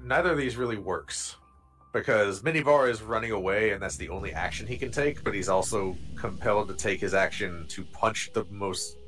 [0.03, 1.37] neither of these really works
[1.95, 5.49] because minibar is running away and that's the only action he can take but he's
[5.49, 8.99] also compelled to take his action to punch the most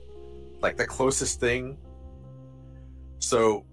[0.60, 1.76] like the closest thing.
[3.18, 3.64] So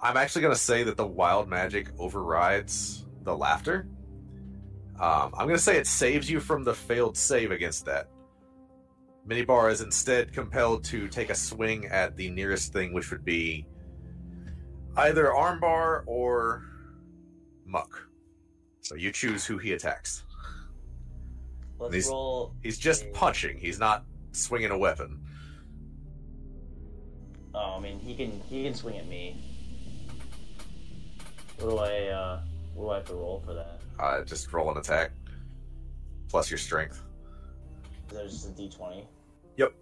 [0.00, 3.88] I'm actually gonna say that the wild magic overrides the laughter.
[5.00, 8.08] Um, I'm gonna say it saves you from the failed save against that.
[9.28, 13.66] Minibar is instead compelled to take a swing at the nearest thing, which would be
[14.96, 16.64] either armbar or
[17.66, 18.08] muck.
[18.80, 20.24] So you choose who he attacks.
[21.78, 22.54] Let's These- roll.
[22.62, 23.58] He's just a- punching.
[23.58, 25.22] He's not swinging a weapon.
[27.54, 29.42] Oh, I mean, he can he can swing at me.
[31.58, 32.40] What do I uh,
[32.74, 33.80] what do I have to roll for that?
[33.98, 35.10] Uh, just roll an attack
[36.28, 37.02] plus your strength.
[38.10, 39.08] Is that just a D twenty?
[39.56, 39.72] Yep.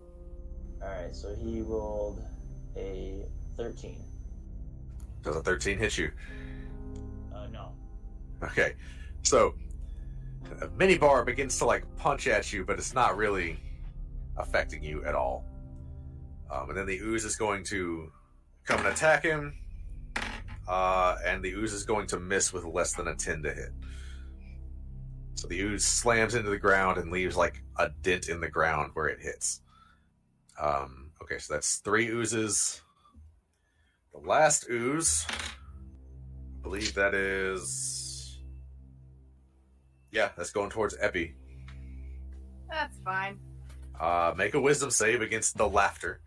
[0.83, 2.23] All right, so he rolled
[2.77, 3.25] a
[3.57, 4.01] thirteen.
[5.23, 6.13] Does a 13 hit you?
[7.51, 7.73] No.
[8.43, 8.75] Okay,
[9.23, 9.55] so
[10.61, 13.59] a Minibar begins to like punch at you, but it's not really
[14.37, 15.45] affecting you at all.
[16.51, 18.13] Um, and then the ooze is going to
[18.65, 19.55] come and attack him,
[20.69, 23.71] uh, and the ooze is going to miss with less than a 10 to hit.
[25.35, 28.93] So the ooze slams into the ground and leaves like a dent in the ground
[28.95, 29.63] where it hits.
[30.61, 32.81] Um, okay, so that's three oozes.
[34.13, 35.27] The last ooze,
[36.65, 38.41] believe that is.
[40.11, 41.35] Yeah, that's going towards Epi.
[42.69, 43.39] That's fine.
[44.01, 46.21] Uh, make a wisdom save against the laughter.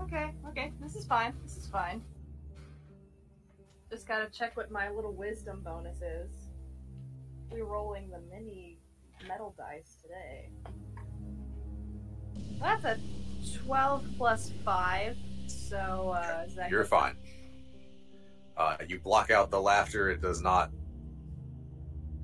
[0.00, 0.72] Okay, okay.
[0.80, 1.34] This is fine.
[1.42, 2.02] This is fine.
[3.90, 6.30] Just gotta check what my little wisdom bonus is.
[7.50, 8.78] We're rolling the mini
[9.28, 10.48] metal dice today.
[12.60, 12.98] That's a
[13.64, 15.16] 12 plus 5.
[15.48, 17.16] So, uh, is that You're fine.
[18.60, 20.10] Uh, you block out the laughter.
[20.10, 20.70] It does not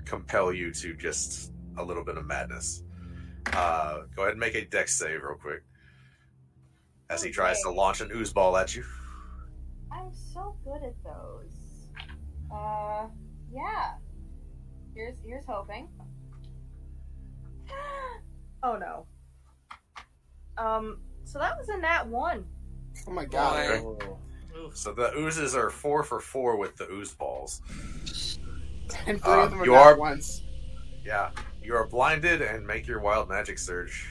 [0.05, 2.83] compel you to just a little bit of madness.
[3.53, 5.63] Uh, go ahead and make a dex save real quick.
[7.09, 8.85] As he tries to launch an ooze ball at you.
[9.91, 11.89] I'm so good at those.
[12.53, 13.07] Uh,
[13.51, 13.93] yeah.
[14.93, 15.89] Here's here's hoping.
[18.63, 19.07] oh no.
[20.55, 22.45] Um, so that was a nat one.
[23.07, 23.81] Oh my god.
[23.81, 23.97] Boy.
[24.57, 24.75] Oof.
[24.77, 27.61] So the oozes are four for four with the ooze balls.
[29.05, 30.43] And three Uh, of them are you are- ones.
[31.03, 31.31] Yeah,
[31.61, 34.07] you are blinded and make your wild magic surge.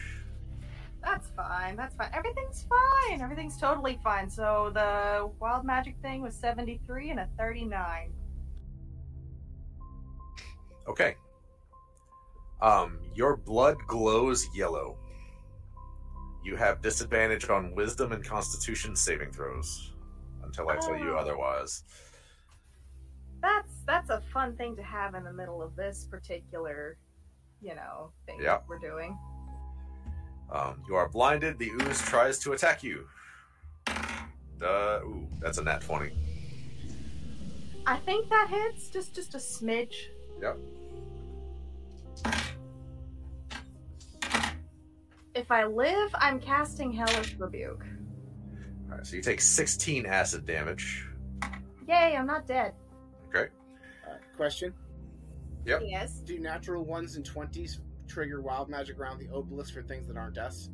[1.03, 1.77] That's fine.
[1.77, 2.11] That's fine.
[2.13, 3.21] Everything's fine.
[3.21, 4.29] Everything's totally fine.
[4.29, 8.13] So the wild magic thing was 73 and a 39.
[10.89, 11.17] Okay.
[12.61, 14.99] Um, your blood glows yellow.
[16.43, 19.93] You have disadvantage on wisdom and constitution saving throws
[20.47, 21.19] until I tell you Oh.
[21.19, 21.85] otherwise.
[23.43, 26.97] That's that's a fun thing to have in the middle of this particular,
[27.61, 28.65] you know, thing Yep.
[28.69, 29.17] we're doing.
[30.51, 31.59] Um, you are blinded.
[31.59, 33.07] The ooze tries to attack you.
[33.89, 36.13] Uh, ooh, that's a nat 20.
[37.87, 39.95] I think that hits just just a smidge.
[40.41, 40.57] Yep.
[45.35, 47.85] If I live, I'm casting Hellish Rebuke.
[48.97, 51.07] All right, so you take 16 acid damage.
[51.87, 52.73] Yay, I'm not dead.
[53.29, 53.51] Okay.
[54.09, 54.73] Uh, question:
[55.67, 55.83] Yep.
[55.85, 56.21] Yes.
[56.21, 60.35] Do natural ones and twenties trigger wild magic around the obelisk for things that aren't
[60.35, 60.71] deaths?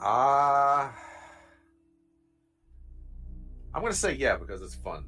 [0.00, 0.90] Uh,
[3.72, 5.04] I'm going to say yeah because it's fun.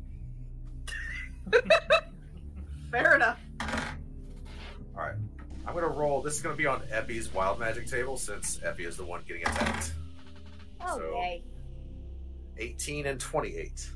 [2.93, 3.41] Fair enough.
[4.97, 5.17] All right.
[5.67, 6.23] I'm going to roll.
[6.23, 9.25] This is going to be on Epi's wild magic table since Epi is the one
[9.27, 9.93] getting attacked.
[10.81, 11.43] Oh So- yay.
[12.59, 13.91] 18 and 28.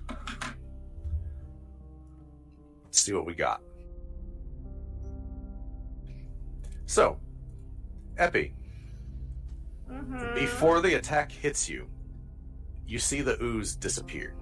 [2.85, 3.61] Let's see what we got.
[6.87, 7.19] So,
[8.19, 8.55] Epi,
[9.91, 10.35] Mm-hmm.
[10.35, 11.87] before the attack hits you,
[12.87, 14.35] you see the ooze disappear.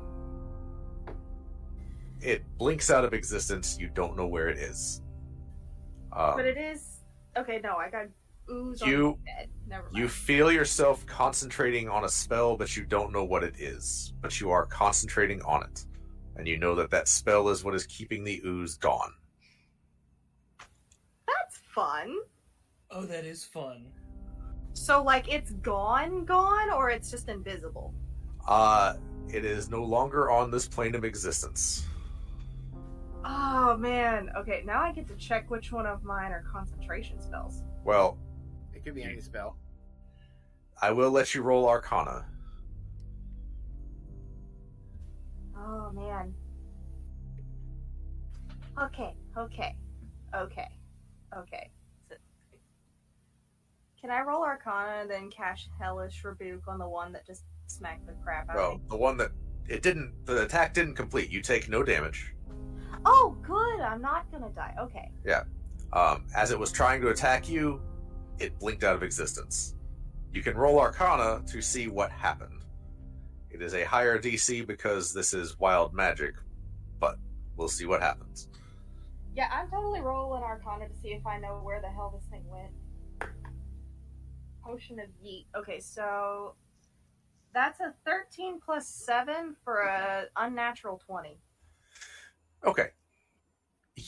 [2.21, 3.77] It blinks out of existence.
[3.81, 5.03] You don't know where it is.
[6.13, 7.01] Um, But it is
[7.37, 7.61] okay.
[7.65, 8.07] No, I got
[8.51, 9.51] ooze You- on my bed.
[9.67, 9.97] Never mind.
[9.97, 14.15] You feel yourself concentrating on a spell, but you don't know what it is.
[14.21, 15.87] But you are concentrating on it.
[16.37, 19.13] And you know that that spell is what is keeping the ooze gone.
[21.27, 22.17] That's fun.
[22.91, 23.87] Oh, that is fun.
[24.73, 27.95] So like it's gone, gone, or it's just invisible.
[28.49, 28.95] Uh,
[29.29, 31.87] it is no longer on this plane of existence.
[33.25, 34.31] Oh man.
[34.37, 37.63] Okay, now I get to check which one of mine are concentration spells.
[37.85, 38.19] Well,
[38.81, 39.57] It could be any spell.
[40.81, 42.25] I will let you roll Arcana.
[45.57, 46.35] Oh man.
[48.81, 49.77] Okay, okay,
[50.35, 50.69] okay,
[51.37, 51.71] okay.
[54.01, 58.07] Can I roll Arcana and then cash Hellish Rebuke on the one that just smacked
[58.07, 58.81] the crap out of Well, me?
[58.89, 59.33] the one that
[59.69, 61.29] it didn't, the attack didn't complete.
[61.29, 62.35] You take no damage.
[63.05, 63.81] Oh, good.
[63.81, 64.75] I'm not gonna die.
[64.81, 65.11] Okay.
[65.27, 65.43] Yeah.
[65.93, 67.83] Um, as it was trying to attack you,
[68.41, 69.75] it blinked out of existence.
[70.33, 72.65] You can roll Arcana to see what happened.
[73.51, 76.35] It is a higher DC because this is wild magic,
[76.99, 77.17] but
[77.57, 78.49] we'll see what happens.
[79.35, 82.45] Yeah, I'm totally rolling Arcana to see if I know where the hell this thing
[82.47, 82.73] went.
[84.65, 85.47] Potion of Yeet.
[85.57, 86.55] Okay, so
[87.53, 91.39] that's a 13 plus 7 for a unnatural 20.
[92.65, 92.89] Okay.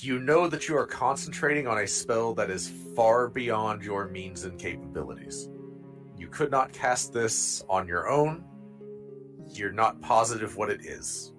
[0.00, 4.44] You know that you are concentrating on a spell that is far beyond your means
[4.44, 5.48] and capabilities.
[6.16, 8.44] You could not cast this on your own.
[9.48, 11.34] You're not positive what it is.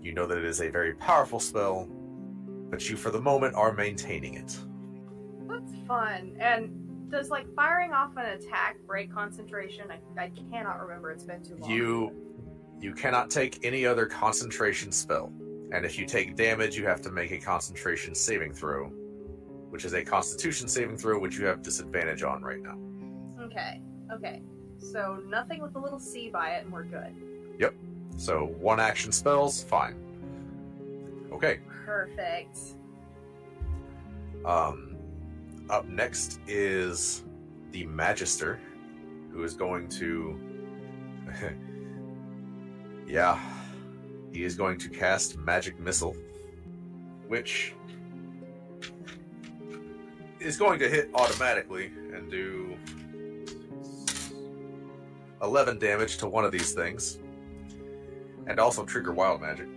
[0.00, 1.88] You know that it is a very powerful spell,
[2.70, 4.58] but you, for the moment, are maintaining it.
[5.48, 6.36] That's fun.
[6.40, 9.86] And does like firing off an attack break concentration?
[9.90, 11.10] I, I cannot remember.
[11.10, 11.70] It's been too long.
[11.70, 12.12] You
[12.80, 15.32] you cannot take any other concentration spell.
[15.72, 18.88] And if you take damage, you have to make a concentration saving throw,
[19.70, 22.78] which is a constitution saving throw, which you have disadvantage on right now.
[23.40, 23.80] Okay.
[24.12, 24.42] Okay.
[24.78, 27.14] So nothing with a little C by it, and we're good.
[27.58, 27.74] Yep.
[28.18, 29.96] So one action spells, fine.
[31.32, 31.60] Okay.
[31.86, 32.58] Perfect.
[34.44, 34.96] Um,
[35.70, 37.24] up next is
[37.70, 38.60] the Magister,
[39.32, 40.38] who is going to.
[43.06, 43.40] yeah,
[44.32, 46.16] he is going to cast Magic Missile,
[47.28, 47.74] which
[50.40, 52.76] is going to hit automatically and do
[55.42, 57.18] 11 damage to one of these things,
[58.46, 59.68] and also trigger Wild Magic.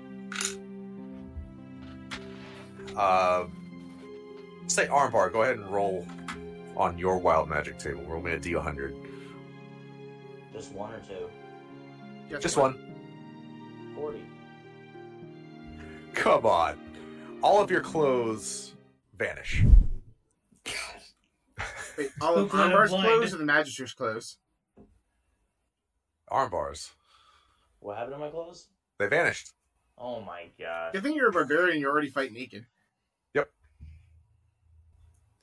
[2.96, 3.46] Uh,
[4.68, 5.32] say armbar.
[5.32, 6.08] Go ahead and roll
[6.78, 8.04] on your wild magic table.
[8.04, 8.96] Roll me a d100.
[10.54, 12.40] Just one or two.
[12.40, 12.74] Just one.
[13.96, 14.22] Forty.
[16.16, 16.80] Come on.
[17.42, 18.74] All of your clothes
[19.18, 19.64] vanish.
[21.98, 23.06] Wait, all of Look, I'm Armbar's blind.
[23.06, 24.38] clothes or the Magister's clothes?
[26.32, 26.90] Armbars.
[27.80, 28.68] What happened to my clothes?
[28.98, 29.54] They vanished.
[29.98, 30.94] Oh my god.
[30.94, 31.80] Good thing you're a barbarian.
[31.80, 32.66] You already fight naked.
[33.34, 33.50] Yep.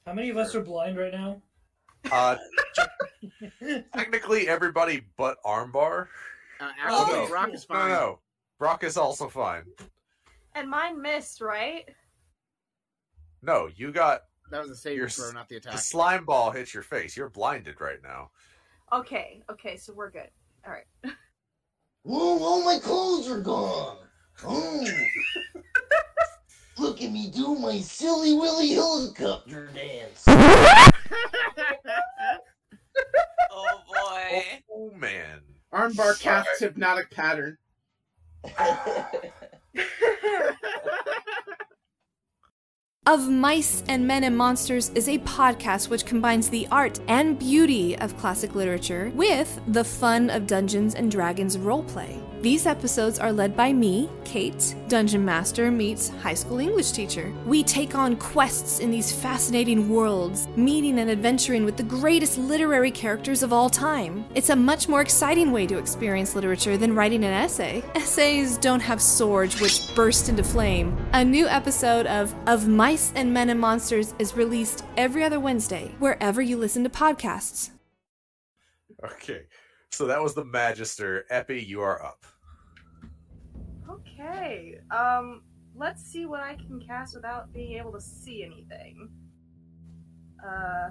[0.07, 1.41] How many of us are blind right now?
[2.11, 2.37] Uh,
[3.95, 6.09] technically, everybody but Armbar.
[6.61, 7.29] Uh, Oh, actually, no.
[7.29, 7.89] Brock is No, fine.
[7.89, 8.19] no.
[8.59, 9.65] Brock is also fine.
[10.55, 11.89] And mine missed, right?
[13.43, 15.73] No, you got That was the saving Your throw, not the attack.
[15.73, 17.17] the slime ball hits your face.
[17.17, 18.31] You're blinded right now.
[18.93, 19.43] Okay.
[19.51, 19.77] Okay.
[19.77, 20.29] So we're good.
[20.67, 20.85] All right.
[22.05, 23.99] Whoa, all my clothes are gone.
[24.45, 24.85] Oh.
[26.79, 30.25] Look at me do my silly willy helicopter dance.
[33.55, 34.45] Oh boy.
[34.71, 35.41] Oh man.
[35.73, 37.57] Armbar casts hypnotic pattern.
[43.05, 47.99] Of Mice and Men and Monsters is a podcast which combines the art and beauty
[47.99, 52.32] of classic literature with the fun of Dungeons and Dragons roleplay.
[52.43, 57.33] These episodes are led by me, Kate, Dungeon Master meets high school English teacher.
[57.47, 62.91] We take on quests in these fascinating worlds, meeting and adventuring with the greatest literary
[62.91, 64.25] characters of all time.
[64.35, 67.85] It's a much more exciting way to experience literature than writing an essay.
[67.95, 70.97] Essays don't have swords which burst into flame.
[71.13, 75.95] A new episode of Of Mice and Men and Monsters is released every other Wednesday,
[76.01, 77.71] wherever you listen to podcasts.
[79.05, 79.43] Okay.
[79.93, 81.25] So that was the Magister.
[81.31, 82.25] Epi, you are up.
[84.23, 84.79] Okay.
[84.91, 85.43] Um.
[85.75, 89.09] Let's see what I can cast without being able to see anything.
[90.45, 90.91] Uh.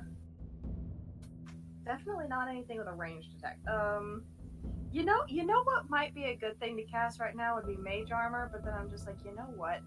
[1.86, 3.60] Definitely not anything with a ranged attack.
[3.72, 4.24] Um.
[4.92, 7.68] You know, you know what might be a good thing to cast right now would
[7.68, 9.80] be mage armor, but then I'm just like, you know what?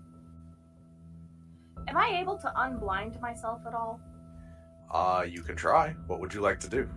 [1.88, 4.00] Am I able to unblind myself at all?
[4.90, 5.90] Uh, you can try.
[6.06, 6.88] What would you like to do?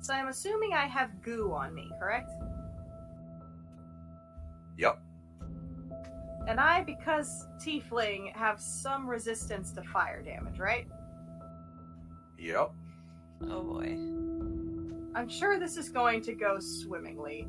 [0.00, 2.30] So I'm assuming I have goo on me, correct?
[4.78, 5.00] Yep.
[6.46, 10.86] And I, because tiefling, have some resistance to fire damage, right?
[12.38, 12.70] Yep.
[13.50, 13.98] Oh boy.
[15.14, 17.46] I'm sure this is going to go swimmingly.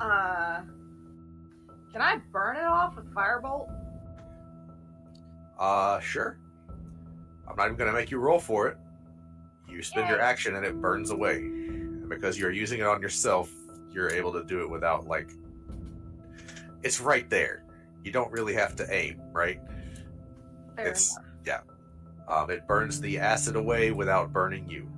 [0.00, 0.62] Uh,
[1.92, 3.68] can I burn it off with firebolt?
[5.58, 6.38] Uh, sure.
[7.48, 8.76] I'm not even gonna make you roll for it.
[9.68, 11.36] You spend your action and it burns away.
[11.36, 13.50] And because you're using it on yourself,
[13.92, 15.30] you're able to do it without like
[16.86, 17.64] it's right there.
[18.04, 19.60] You don't really have to aim, right?
[20.76, 21.22] Fair It's- enough.
[22.28, 24.88] Um, it burns the acid away without burning you.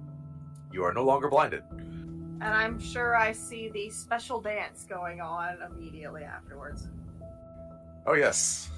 [0.73, 1.63] You are no longer blinded.
[1.71, 6.89] And I'm sure I see the special dance going on immediately afterwards.
[8.07, 8.71] Oh yes.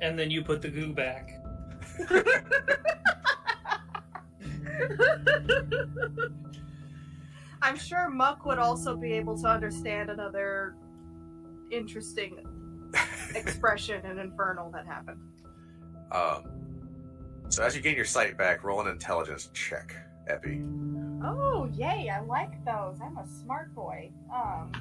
[0.00, 1.30] And then you put the goo back.
[7.62, 10.74] I'm sure Muck would also be able to understand another
[11.70, 12.44] interesting
[13.34, 15.20] expression in Infernal that happened.
[16.10, 16.44] Um,
[17.48, 19.94] so as you gain your sight back, roll an intelligence check,
[20.28, 20.62] Epi.
[21.24, 22.98] Oh, yay, I like those.
[23.02, 24.10] I'm a smart boy.
[24.32, 24.72] Um,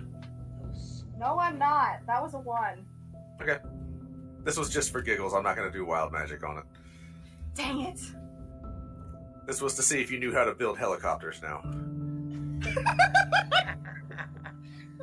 [1.18, 2.06] no, I'm not.
[2.08, 2.86] That was a one.
[3.42, 3.60] Okay.
[4.44, 5.34] This was just for giggles.
[5.34, 6.64] I'm not going to do wild magic on it.
[7.54, 8.00] Dang it.
[9.46, 11.62] This was to see if you knew how to build helicopters now.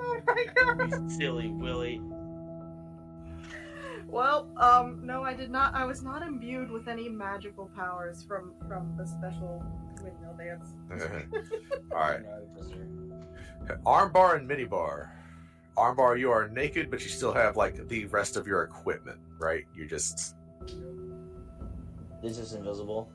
[0.01, 1.11] Oh my god.
[1.11, 2.01] Silly Willy.
[4.09, 5.75] Well, um, no, I did not.
[5.75, 9.63] I was not imbued with any magical powers from from the special
[10.03, 10.71] windmill dance.
[11.93, 12.23] All right.
[13.85, 15.11] Armbar and minibar.
[15.77, 19.65] Armbar, you are naked, but you still have like the rest of your equipment, right?
[19.77, 20.35] You're just.
[22.23, 23.13] This is invisible.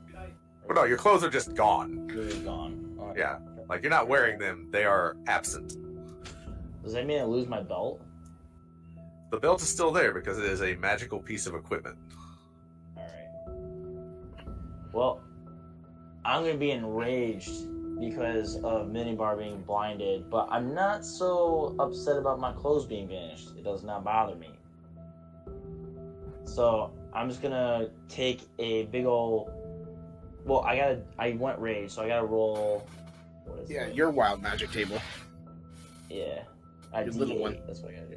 [0.66, 2.06] Well, no, your clothes are just gone.
[2.06, 2.96] Really gone.
[2.98, 3.18] Alright.
[3.18, 3.38] Yeah.
[3.68, 5.76] Like you're not wearing them; they are absent.
[6.84, 8.00] Does that mean I lose my belt?
[9.34, 11.98] The belt is still there because it is a magical piece of equipment.
[12.96, 14.46] Alright.
[14.92, 15.22] Well,
[16.24, 17.66] I'm gonna be enraged
[17.98, 23.48] because of Minibar being blinded, but I'm not so upset about my clothes being vanished.
[23.58, 24.50] It does not bother me.
[26.44, 29.50] So I'm just gonna take a big old.
[30.44, 31.02] Well, I gotta.
[31.18, 32.86] I went rage, so I gotta roll.
[33.46, 33.96] What is Yeah, it?
[33.96, 35.02] your wild magic table.
[36.08, 36.44] Yeah.
[36.92, 37.58] I Your little one.
[37.66, 38.16] That's what I gotta do.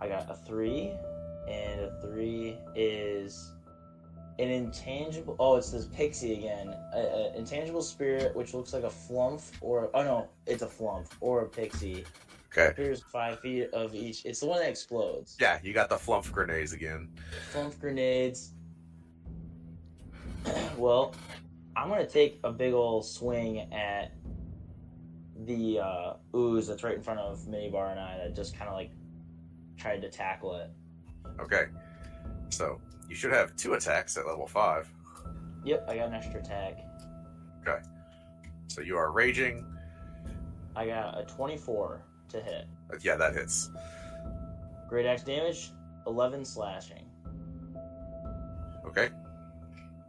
[0.00, 0.92] I got a three,
[1.48, 3.52] and a three is
[4.38, 5.36] an intangible.
[5.38, 6.74] Oh, it's this pixie again.
[6.92, 11.42] An intangible spirit, which looks like a flumph, or oh no, it's a flumph or
[11.42, 12.04] a pixie.
[12.56, 12.68] Okay.
[12.68, 14.24] Appears five feet of each.
[14.24, 15.36] It's the one that explodes.
[15.40, 17.08] Yeah, you got the flumph grenades again.
[17.52, 18.52] Flumph grenades.
[20.76, 21.14] well,
[21.76, 24.12] I'm gonna take a big old swing at
[25.46, 28.74] the uh, ooze that's right in front of Minibar and I that just kind of
[28.74, 28.90] like
[29.76, 30.70] tried to tackle it.
[31.40, 31.64] Okay.
[32.50, 34.88] So you should have two attacks at level five.
[35.64, 36.78] Yep, I got an extra attack.
[37.66, 37.78] Okay.
[38.68, 39.66] So you are raging.
[40.76, 42.66] I got a 24 to hit.
[42.92, 43.70] Uh, Yeah, that hits.
[44.88, 45.70] Great axe damage,
[46.06, 47.04] 11 slashing.
[48.86, 49.08] Okay.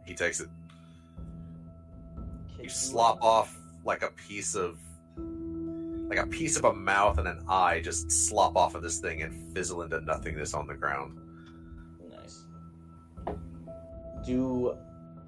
[0.04, 0.48] He takes it.
[2.60, 4.78] You slop off like a piece of
[6.08, 9.22] like a piece of a mouth and an eye just slop off of this thing
[9.22, 11.18] and fizzle into nothingness on the ground.
[12.10, 12.44] Nice.
[14.24, 14.76] Do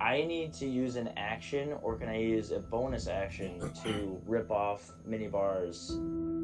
[0.01, 4.51] I need to use an action, or can I use a bonus action to rip
[4.51, 5.99] off Minibar's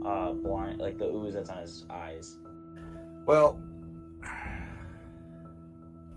[0.05, 2.37] uh, blind, like the ooze that's on his eyes?
[3.26, 3.61] Well,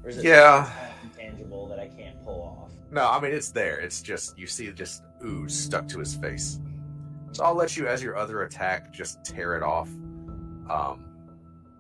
[0.03, 0.69] Or is it Yeah.
[1.03, 2.71] intangible that I can't pull off?
[2.91, 3.79] no, I mean it's there.
[3.79, 6.59] It's just you see just ooze stuck to his face.
[7.37, 9.89] So I'll let you as your other attack just tear it off.
[10.71, 11.05] Um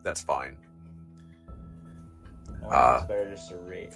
[0.03, 0.55] that's fine.
[2.61, 3.95] Or Uh, it's better just to rate.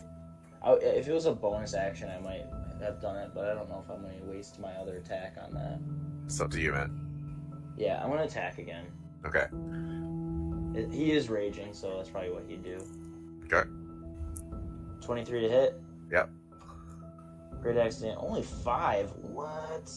[0.63, 2.47] I, if it was a bonus action, I might
[2.81, 5.37] have done it, but I don't know if I'm going to waste my other attack
[5.39, 5.79] on that.
[6.25, 6.99] It's up to you, man.
[7.77, 8.87] Yeah, I'm going to attack again.
[9.23, 9.45] Okay.
[10.79, 12.79] It, he is raging, so that's probably what he'd do.
[13.45, 13.69] Okay.
[15.01, 15.81] 23 to hit.
[16.11, 16.29] Yep.
[17.61, 18.17] Great accident.
[18.19, 19.11] Only five.
[19.21, 19.91] What?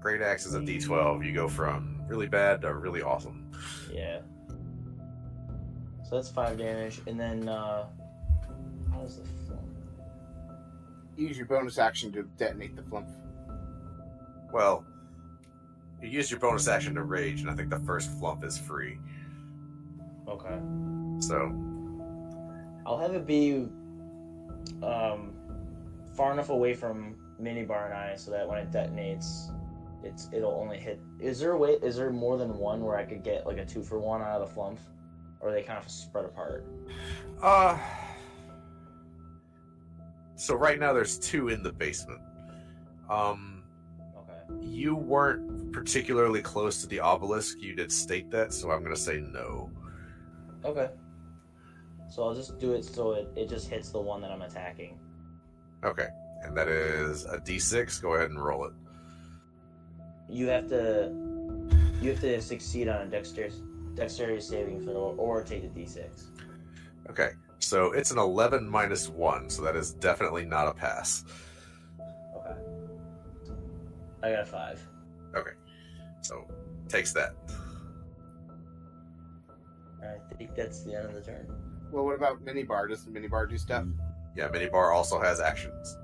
[0.00, 1.24] Great axes is a D12.
[1.26, 3.50] You go from really bad to really awesome.
[3.92, 4.20] Yeah.
[6.08, 7.86] So that's five damage, and then uh,
[8.90, 9.58] how does the flumph?
[11.16, 13.10] Use your bonus action to detonate the flumph.
[14.52, 14.84] Well,
[16.00, 18.98] you used your bonus action to rage, and I think the first flumph is free.
[20.26, 20.58] Okay.
[21.20, 21.52] So
[22.86, 23.68] I'll have it be
[24.82, 25.32] um,
[26.16, 29.50] far enough away from Minibar and I, so that when it detonates,
[30.04, 31.00] it's it'll only hit.
[31.20, 31.72] Is there a way?
[31.82, 34.40] Is there more than one where I could get like a two for one out
[34.40, 34.78] of the flumph,
[35.40, 36.64] or are they kind of spread apart?
[37.42, 37.78] Uh.
[40.36, 42.20] So right now there's two in the basement.
[43.10, 43.64] Um,
[44.16, 44.64] Okay.
[44.64, 47.58] you weren't particularly close to the obelisk.
[47.60, 49.70] You did state that, so I'm gonna say no.
[50.64, 50.90] Okay.
[52.08, 54.98] So I'll just do it so it, it just hits the one that I'm attacking.
[55.84, 56.06] Okay,
[56.42, 58.00] and that is a D6.
[58.00, 58.72] Go ahead and roll it.
[60.28, 61.12] You have to
[62.00, 63.56] you have to succeed on a dexterity
[63.94, 66.06] dexterity saving throw or take a d6.
[67.10, 71.24] Okay, So it's an 11 minus 1, so that is definitely not a pass.
[72.36, 72.54] Okay.
[74.22, 74.80] I got a five.
[75.34, 75.52] Okay,
[76.20, 76.46] So
[76.88, 77.34] takes that.
[80.02, 81.46] I think that's the end of the turn.
[81.90, 82.88] Well, what about Minibar?
[82.88, 83.86] Does the Minibar do stuff?
[84.36, 85.96] Yeah, Minibar also has actions.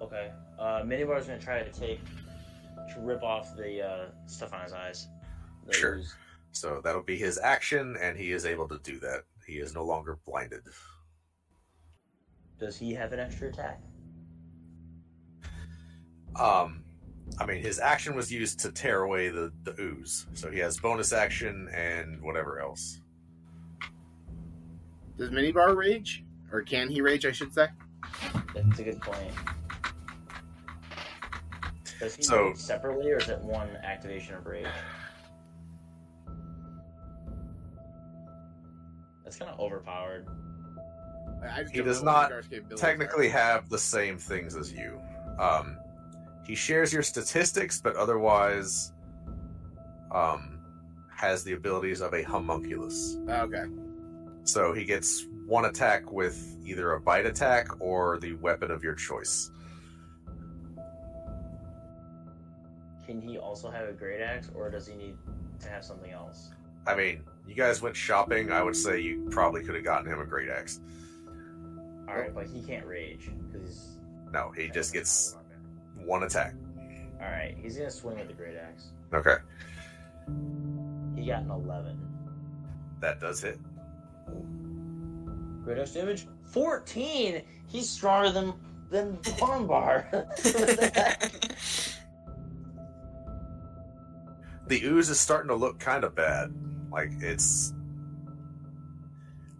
[0.00, 0.32] Okay.
[0.58, 2.00] Uh, Minibar's gonna try to take
[2.94, 5.08] to rip off the uh, stuff on his eyes.
[5.70, 5.96] Sure.
[5.96, 6.14] ooze.
[6.52, 9.24] So that'll be his action, and he is able to do that.
[9.46, 10.62] He is no longer blinded.
[12.58, 13.80] Does he have an extra attack?
[16.34, 16.82] Um,
[17.38, 20.26] I mean, his action was used to tear away the, the ooze.
[20.34, 23.00] So he has bonus action and whatever else.
[25.18, 26.24] Does Minibar rage?
[26.52, 27.68] Or can he rage, I should say?
[28.54, 29.32] That's a good point.
[32.00, 34.66] Does he So- rage separately, or is it one activation of rage?
[39.24, 40.26] That's kind of overpowered.
[41.50, 42.30] I just He does not
[42.76, 43.30] Technically, are.
[43.32, 45.00] have the same things as you.
[45.38, 45.78] Um,
[46.44, 48.92] he shares your statistics, but otherwise,
[50.12, 50.60] um,
[51.14, 53.16] has the abilities of a homunculus.
[53.28, 53.64] Oh, okay.
[54.44, 58.94] So he gets one attack with either a bite attack or the weapon of your
[58.94, 59.50] choice.
[63.06, 65.14] Can he also have a great axe, or does he need
[65.60, 66.50] to have something else?
[66.86, 68.50] I mean, you guys went shopping.
[68.50, 70.80] I would say you probably could have gotten him a great axe.
[72.08, 73.86] All right, but he can't rage because he's.
[74.32, 75.36] No, he just gets
[75.96, 76.54] one attack.
[77.20, 78.88] All right, he's gonna swing with the great axe.
[79.14, 79.36] Okay,
[81.16, 81.98] He got an eleven.
[83.00, 83.58] that does hit.
[85.64, 87.42] Great axe damage fourteen.
[87.66, 88.52] He's stronger than
[88.90, 90.06] than Barnbar.
[94.66, 96.52] The ooze is starting to look kind of bad.
[96.90, 97.72] Like it's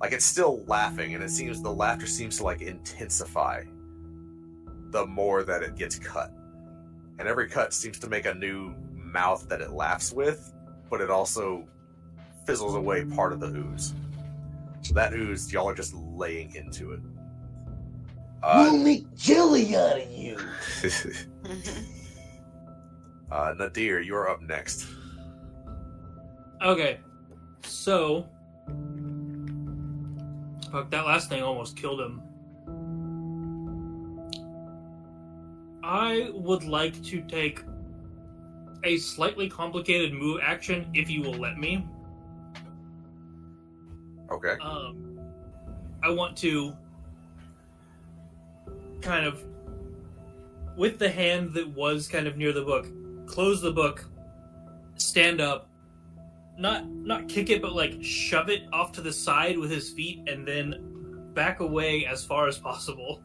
[0.01, 3.65] like it's still laughing, and it seems the laughter seems to like intensify
[4.91, 6.33] the more that it gets cut.
[7.19, 10.53] And every cut seems to make a new mouth that it laughs with,
[10.91, 11.67] but it also
[12.47, 13.95] fizzles away part of the ooze.
[14.83, 17.01] So that ooze, y'all are just laying into it.
[18.43, 20.39] we'll Uh, make jelly out of you.
[23.31, 24.87] uh, Nadir, you're up next.
[26.63, 27.01] Okay,
[27.63, 28.27] so
[30.71, 32.23] fuck that last thing almost killed him.
[35.83, 37.63] I would like to take
[38.83, 41.87] a slightly complicated move action if you will let me.
[44.31, 44.57] Okay.
[44.61, 45.21] Um,
[46.03, 46.77] I want to
[49.01, 49.45] kind of,
[50.77, 52.87] with the hand that was kind of near the book,
[53.27, 54.05] close the book,
[54.97, 55.69] stand up,
[56.59, 60.29] not not kick it, but like shove it off to the side with his feet,
[60.29, 63.23] and then back away as far as possible.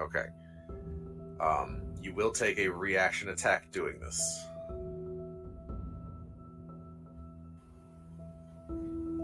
[0.00, 0.26] Okay.
[1.40, 4.44] Um, you will take a reaction attack doing this.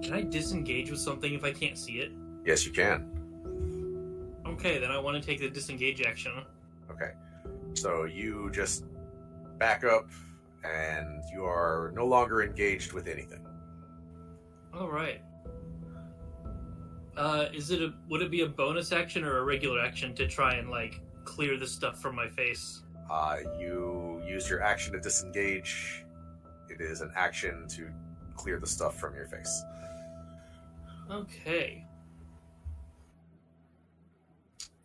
[0.02, 2.12] Can I disengage with something if I can't see it?
[2.44, 3.10] Yes, you can.
[4.46, 6.32] Okay, then I want to take the disengage action.
[6.90, 7.12] Okay.
[7.72, 8.84] So you just
[9.58, 10.08] back up
[10.64, 13.44] and you are no longer engaged with anything.
[14.72, 15.20] All right.
[17.16, 20.26] Uh, is it a would it be a bonus action or a regular action to
[20.26, 22.82] try and like clear the stuff from my face?
[23.10, 26.04] Uh, you use your action to disengage.
[26.68, 27.88] It is an action to
[28.34, 29.62] clear the stuff from your face.
[31.10, 31.84] Okay.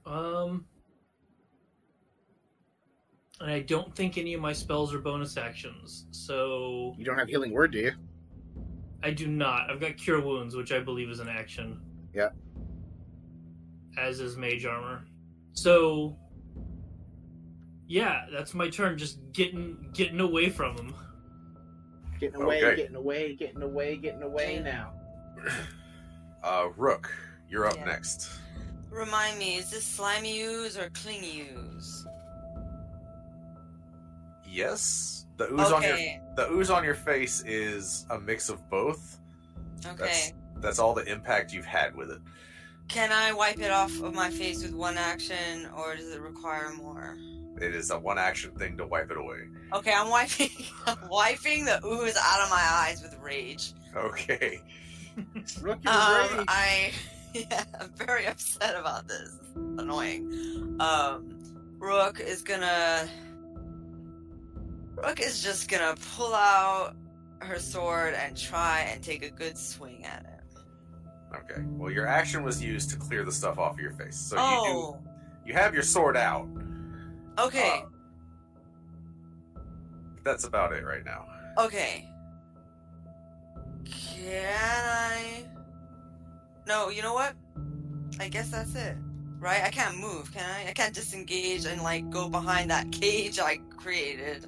[0.05, 0.65] Um,
[3.41, 7.27] and I don't think any of my spells are bonus actions, so You don't have
[7.29, 7.91] healing word, do you?
[9.01, 9.69] I do not.
[9.71, 11.79] I've got cure wounds, which I believe is an action.
[12.13, 12.29] Yeah.
[13.97, 15.05] As is mage armor.
[15.53, 16.17] So
[17.87, 18.97] yeah, that's my turn.
[18.97, 20.93] Just getting getting away from him.
[22.19, 22.75] Getting away, Okay.
[22.75, 24.93] getting away, getting away, getting away now.
[26.41, 27.13] Uh, Rook,
[27.49, 27.83] you're up Yeah.
[27.83, 28.29] next.
[28.89, 32.07] Remind me, is this slimy ooze or clingy ooze?
[34.59, 35.97] Yes, the ooze on your
[36.35, 39.19] the ooze on your face is a mix of both.
[39.85, 40.33] okay.
[40.57, 42.19] That's all the impact you've had with it.
[42.89, 46.73] Can I wipe it off of my face with one action, or does it require
[46.73, 47.17] more?
[47.61, 49.41] It is a one action thing to wipe it away.
[49.73, 50.49] Okay, I'm wiping,
[50.87, 53.73] I'm wiping the ooze out of my eyes with rage.
[53.95, 54.61] Okay.
[55.61, 56.45] Rook, you're Um, rage.
[56.49, 56.91] I,
[57.33, 59.37] yeah, I'm very upset about this.
[59.41, 60.75] It's annoying.
[60.81, 61.35] Um,
[61.79, 63.07] Rook is gonna.
[65.03, 66.95] Rook is just gonna pull out
[67.41, 70.59] her sword and try and take a good swing at it.
[71.35, 71.61] Okay.
[71.67, 74.17] Well, your action was used to clear the stuff off of your face.
[74.17, 75.09] So you oh, do
[75.49, 76.47] you have your sword out.
[77.37, 77.83] okay,
[79.55, 79.59] Uh,
[80.23, 81.25] That's about it right now.
[81.57, 82.07] okay.
[83.85, 85.43] Can I?
[86.67, 87.33] No, you know what?
[88.19, 88.95] I guess that's it.
[89.39, 89.63] Right?
[89.63, 90.69] I can't move, can I?
[90.69, 94.47] I can't disengage and like go behind that cage I created.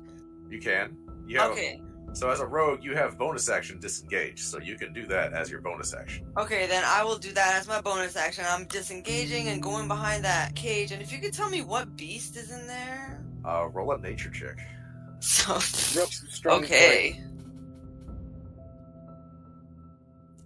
[0.51, 0.97] You can.
[1.25, 1.81] You have, Okay.
[2.13, 5.49] So as a rogue, you have bonus action disengage, so you can do that as
[5.49, 6.27] your bonus action.
[6.37, 8.43] Okay, then I will do that as my bonus action.
[8.49, 10.91] I'm disengaging and going behind that cage.
[10.91, 13.23] And if you could tell me what beast is in there.
[13.45, 14.59] Uh, roll a nature check.
[15.21, 15.53] So.
[15.53, 17.21] Rook's strong Okay.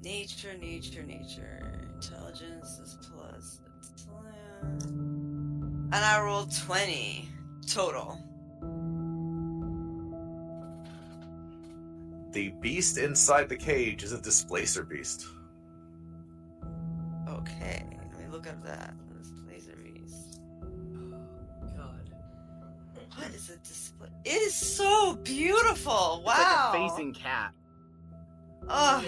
[0.03, 1.89] Nature, nature, nature.
[1.95, 3.59] Intelligence is plus.
[4.61, 7.27] And I rolled 20
[7.67, 8.19] total.
[12.35, 15.25] The beast inside the cage is a displacer beast.
[17.29, 18.93] Okay, let me look up that.
[19.17, 20.41] This laser beast.
[20.61, 21.15] Oh
[21.77, 22.09] god.
[23.15, 24.09] What is a display?
[24.25, 25.93] It is so beautiful!
[25.93, 26.17] Wow!
[26.17, 26.71] It's Wow!
[26.73, 27.53] like a phasing cat.
[28.67, 29.05] Ugh,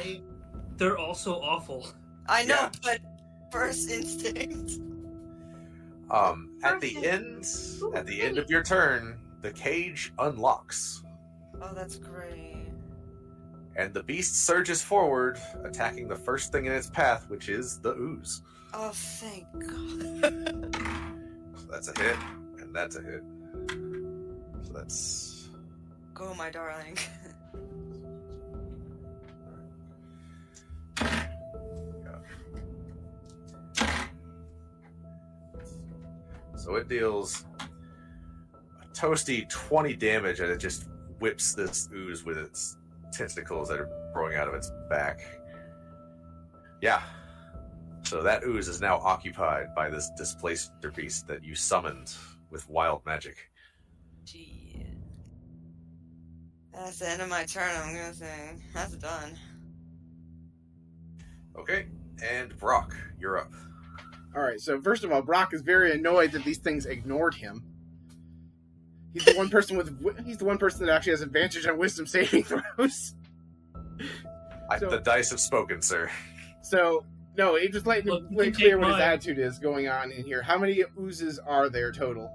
[0.78, 1.86] They're also awful.
[2.30, 2.72] I know, Yeah.
[2.82, 3.02] but
[3.52, 4.80] first instinct.
[6.10, 7.06] Um, at the Perfect.
[7.14, 11.04] end, at the end of your turn, the cage unlocks,
[11.62, 12.67] Oh, that's great.
[13.78, 17.94] And the beast surges forward, attacking the first thing in its path, which is the
[17.94, 18.42] ooze.
[18.74, 20.76] Oh, thank God.
[21.56, 22.18] So that's a hit,
[22.60, 23.24] and that's a hit.
[24.64, 25.50] So that's
[26.14, 26.98] Go, my darling.
[36.56, 40.88] so it deals a toasty twenty damage, and it just
[41.20, 42.78] whips this ooze with its
[43.12, 45.22] tentacles that are growing out of its back.
[46.82, 47.02] Yeah.
[48.04, 52.14] So that ooze is now occupied by this displacer beast that you summoned
[52.50, 53.50] with wild magic.
[54.24, 54.86] Gee.
[56.74, 58.56] That's the end of my turn, I'm gonna say.
[58.74, 59.38] That's done.
[61.58, 61.88] Okay,
[62.24, 63.52] and Brock, you're up.
[64.36, 64.60] All right.
[64.60, 67.64] So first of all, Brock is very annoyed that these things ignored him.
[69.14, 72.06] He's the one person with he's the one person that actually has advantage on wisdom
[72.06, 72.44] saving
[72.78, 73.14] throws.
[74.70, 76.10] I, So- the dice have spoken, sir.
[76.62, 77.04] So
[77.38, 80.12] no, he just letting Look, let can clear take what his attitude is going on
[80.12, 80.42] in here.
[80.42, 82.32] How many oozes are there total?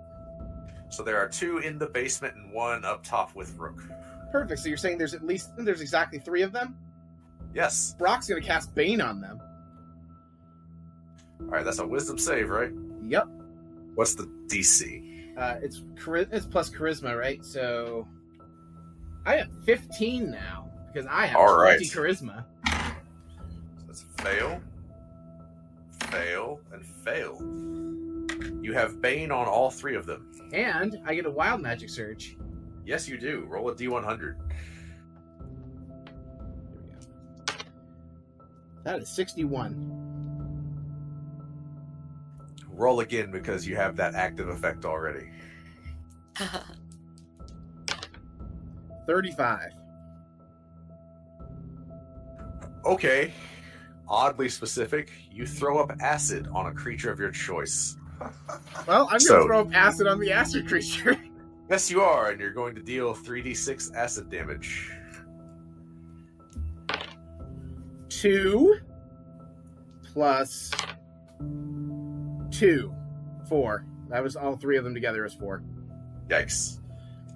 [0.90, 3.82] So there are two in the basement and one up top with Rook.
[4.30, 4.60] Perfect.
[4.60, 6.76] So you're saying there's at least there's exactly three of them.
[7.54, 7.94] Yes.
[7.98, 9.40] Brock's gonna cast Bane on them.
[11.40, 12.70] All right, that's a wisdom save, right?
[13.08, 13.28] Yep.
[13.94, 15.11] What's the DC?
[15.36, 17.44] Uh, it's chari- it's plus charisma, right?
[17.44, 18.06] So
[19.24, 21.80] I have 15 now because I have All 20 right.
[21.80, 22.44] charisma.
[22.66, 24.60] So that's fail,
[26.10, 27.38] fail, and fail.
[28.62, 30.28] You have Bane on all three of them.
[30.52, 32.36] And I get a wild magic surge.
[32.84, 33.44] Yes, you do.
[33.48, 34.34] Roll a D100.
[38.84, 40.01] That is 61.
[42.72, 45.30] Roll again because you have that active effect already.
[49.06, 49.72] 35.
[52.84, 53.32] Okay.
[54.08, 57.96] Oddly specific, you throw up acid on a creature of your choice.
[58.86, 61.16] Well, I'm going to throw up acid on the acid creature.
[61.70, 64.90] Yes, you are, and you're going to deal 3d6 acid damage.
[68.10, 68.76] Two
[70.02, 70.70] plus
[72.62, 72.94] two.
[73.48, 73.84] Four.
[74.08, 75.62] That was all three of them together is four.
[76.28, 76.78] Yikes.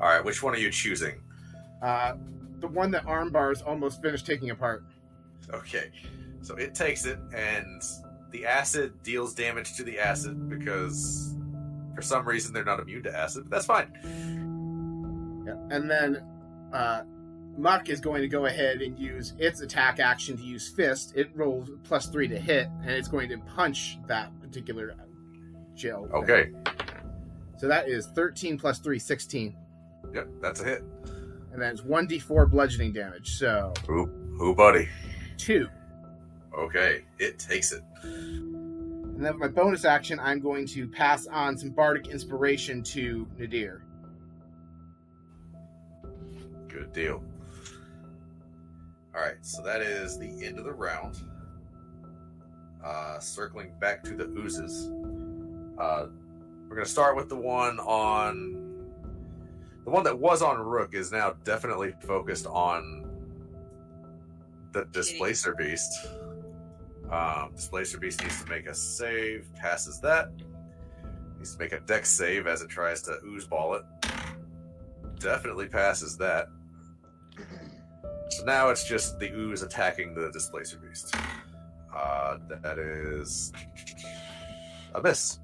[0.01, 1.21] All right, which one are you choosing?
[1.83, 2.15] Uh,
[2.61, 4.85] the one that armbar is almost finished taking apart.
[5.53, 5.91] Okay,
[6.43, 7.83] so it takes it, and
[8.31, 11.35] the acid deals damage to the acid because
[11.95, 13.45] for some reason they're not immune to acid.
[13.45, 15.45] But that's fine.
[15.47, 15.77] Yeah.
[15.77, 16.23] And then
[16.73, 17.03] uh,
[17.57, 21.15] Muck is going to go ahead and use its attack action to use Fist.
[21.17, 24.95] It rolls plus three to hit, and it's going to punch that particular
[25.77, 26.09] Jill.
[26.13, 26.51] Okay,
[27.59, 29.55] So that is 13 plus 3, 16.
[30.15, 30.83] yep, that's a hit.
[31.53, 33.37] And then it's 1d4 bludgeoning damage.
[33.37, 34.07] So Who,
[34.39, 34.89] who, buddy?
[35.39, 35.67] 2.
[36.59, 37.83] Okay, it takes it.
[38.03, 43.27] And then with my bonus action, I'm going to pass on some bardic inspiration to
[43.39, 43.83] Nadir.
[46.69, 47.23] Good deal.
[49.15, 51.17] All right, so that is the end of the round.
[52.85, 54.91] Uh, circling back to the oozes,
[55.79, 56.07] uh,
[56.69, 58.63] we're gonna start with the one on
[59.85, 63.05] the one that was on Rook is now definitely focused on
[64.73, 66.07] the displacer beast.
[67.11, 70.31] Um, Displacer Beast needs to make a save, passes that.
[71.39, 73.83] Needs to make a dex save as it tries to ooze ball it.
[75.21, 76.49] Definitely passes that.
[78.31, 81.15] So now it's just the ooze attacking the Displacer Beast.
[81.95, 83.53] Uh, that is
[84.95, 85.39] a miss.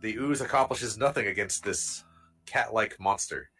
[0.00, 2.04] The ooze accomplishes nothing against this
[2.46, 3.50] cat like monster.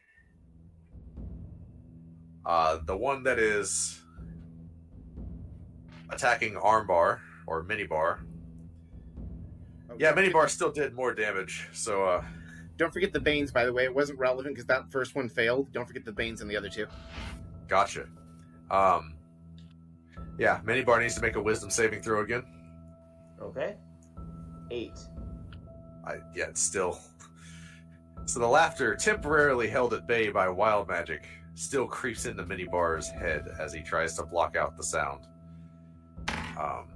[2.46, 4.02] Uh, the one that is
[6.08, 8.20] attacking Armbar or Minibar.
[9.98, 12.24] Yeah, Minibar still did more damage, so uh,
[12.76, 13.84] Don't forget the Banes, by the way.
[13.84, 15.70] It wasn't relevant because that first one failed.
[15.72, 16.86] Don't forget the Banes and the other two.
[17.68, 18.06] gotcha.
[18.70, 19.14] Um,
[20.38, 22.44] yeah, Minibar needs to make a Wisdom saving throw again.
[23.42, 23.76] Okay.
[24.70, 24.98] Eight.
[26.04, 26.98] I, yeah, it's still.
[28.26, 33.48] So the laughter, temporarily held at bay by wild magic, still creeps into Minibar's head
[33.58, 35.26] as he tries to block out the sound.
[36.58, 36.86] Um,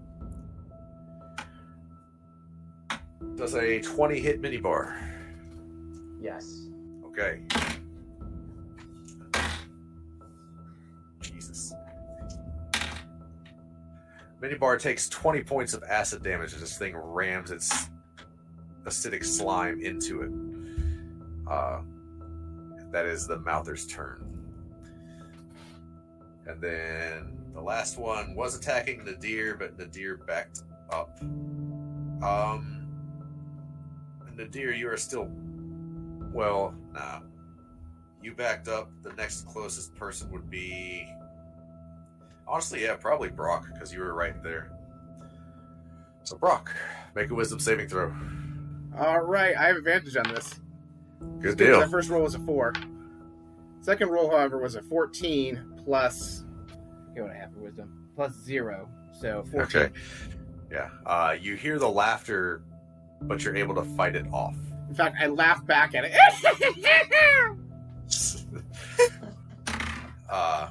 [3.37, 4.97] does a 20 hit Minibar?
[6.21, 6.69] Yes.
[7.07, 7.41] Okay.
[11.21, 11.75] Jesus.
[14.41, 17.89] Minibar takes 20 points of acid damage as this thing rams its
[18.85, 21.51] acidic slime into it.
[21.51, 21.81] Uh,
[22.91, 24.21] that is the Mouther's turn.
[26.47, 31.19] And then the last one was attacking the deer, but the deer backed up.
[32.23, 32.87] Um,
[34.27, 35.29] and the deer, you are still
[36.33, 37.21] well, nah.
[38.23, 38.91] You backed up.
[39.03, 41.07] The next closest person would be.
[42.47, 44.71] Honestly, yeah, probably Brock, because you were right there.
[46.25, 46.75] So, Brock,
[47.15, 48.13] make a wisdom saving throw.
[48.99, 50.61] All right, I have advantage on this.
[51.41, 51.81] Good deal.
[51.81, 52.73] That first roll was a four.
[53.81, 56.45] Second roll, however, was a 14 plus.
[57.11, 58.09] Okay, what I have for wisdom?
[58.15, 58.89] Plus zero.
[59.13, 59.61] So 14.
[59.81, 59.95] Okay.
[60.71, 60.91] Yeah.
[61.05, 62.63] Uh, you hear the laughter,
[63.23, 64.57] but you're able to fight it off.
[64.89, 66.13] In fact, I laugh back at it.
[70.29, 70.71] uh,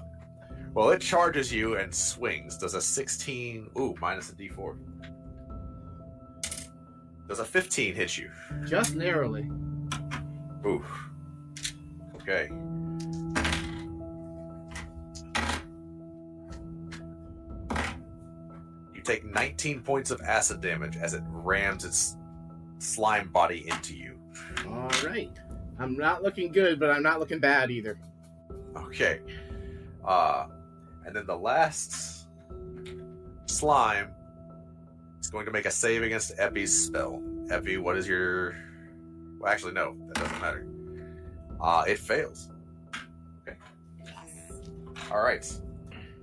[0.74, 2.58] well, it charges you and swings.
[2.58, 3.70] Does a 16.
[3.78, 4.78] Ooh, minus a d4.
[7.28, 8.30] Does a 15 hit you?
[8.66, 9.50] Just narrowly.
[10.66, 10.84] Ooh.
[12.16, 12.50] Okay.
[18.94, 22.18] You take 19 points of acid damage as it rams its
[22.80, 24.20] slime body into you.
[24.68, 25.32] All right.
[25.80, 27.98] I'm not looking good, but I'm not looking bad either.
[28.76, 29.20] Okay.
[30.06, 30.48] Uh,
[31.06, 32.28] and then the last
[33.46, 34.12] slime
[35.24, 37.22] is going to make a save against Epi's spell.
[37.50, 38.56] Epi, what is your.
[39.40, 40.68] Well, actually, no, that doesn't matter.
[41.62, 42.50] Uh, it fails.
[43.48, 43.58] Okay.
[45.12, 45.50] All right.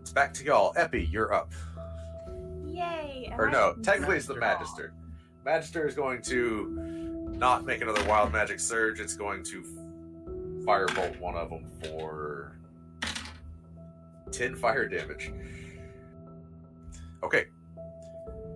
[0.01, 0.73] It's back to y'all.
[0.77, 1.53] Epi, you're up.
[2.67, 3.29] Yay!
[3.33, 4.93] am Or I- no, technically it's the Magister.
[5.45, 6.69] Magister is going to
[7.31, 9.01] not make another wild magic surge.
[9.01, 9.63] It's going to
[10.65, 12.59] firebolt one of them for
[14.31, 15.33] 10 fire damage.
[17.23, 17.47] Okay.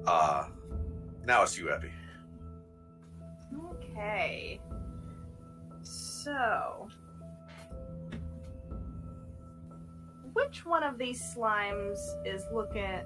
[0.07, 0.46] Uh
[1.26, 1.90] now it's you, Epi.
[3.70, 4.61] Okay.
[5.82, 6.88] So,
[10.32, 13.00] which one of these slimes is looking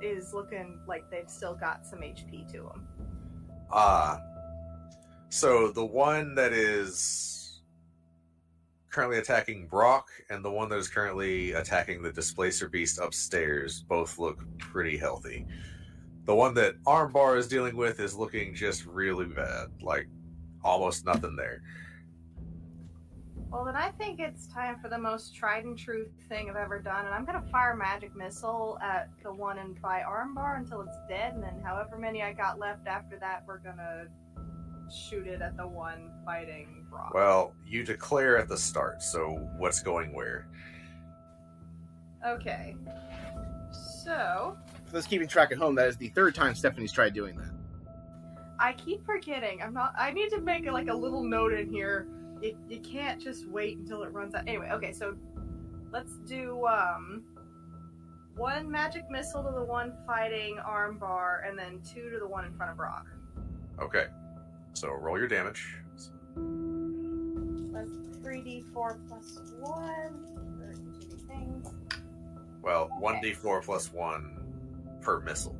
[0.00, 2.88] is looking like they've still got some HP to them?
[3.70, 4.18] Uh
[5.28, 7.62] so the one that is
[8.90, 14.18] currently attacking Brock and the one that is currently attacking the displacer beast upstairs both
[14.18, 15.46] look pretty healthy.
[16.24, 20.08] The one that Armbar is dealing with is looking just really bad, like
[20.62, 21.62] almost nothing there.
[23.50, 26.78] Well, then I think it's time for the most tried and true thing I've ever
[26.78, 30.96] done, and I'm gonna fire magic missile at the one in by armbar until it's
[31.06, 34.06] dead, and then however many I got left after that, we're gonna
[34.90, 37.12] shoot it at the one fighting Brock.
[37.12, 40.46] Well, you declare at the start, so what's going where?
[42.26, 42.76] Okay.
[44.02, 44.56] So
[44.92, 47.50] For those keeping track at home, that is the third time Stephanie's tried doing that.
[48.58, 49.62] I keep forgetting.
[49.62, 49.94] I'm not.
[49.96, 52.06] I need to make like a little note in here.
[52.42, 54.46] You, you can't just wait until it runs out.
[54.46, 54.92] Anyway, okay.
[54.92, 55.16] So
[55.92, 57.22] let's do um
[58.36, 62.52] one magic missile to the one fighting armbar, and then two to the one in
[62.54, 63.06] front of Brock.
[63.80, 64.08] Okay.
[64.74, 65.74] So roll your damage.
[67.72, 67.90] That's
[68.22, 70.26] three d four plus one
[70.58, 71.72] for each of these things.
[72.60, 74.41] Well, 1d4 plus 1
[75.02, 75.56] per missile.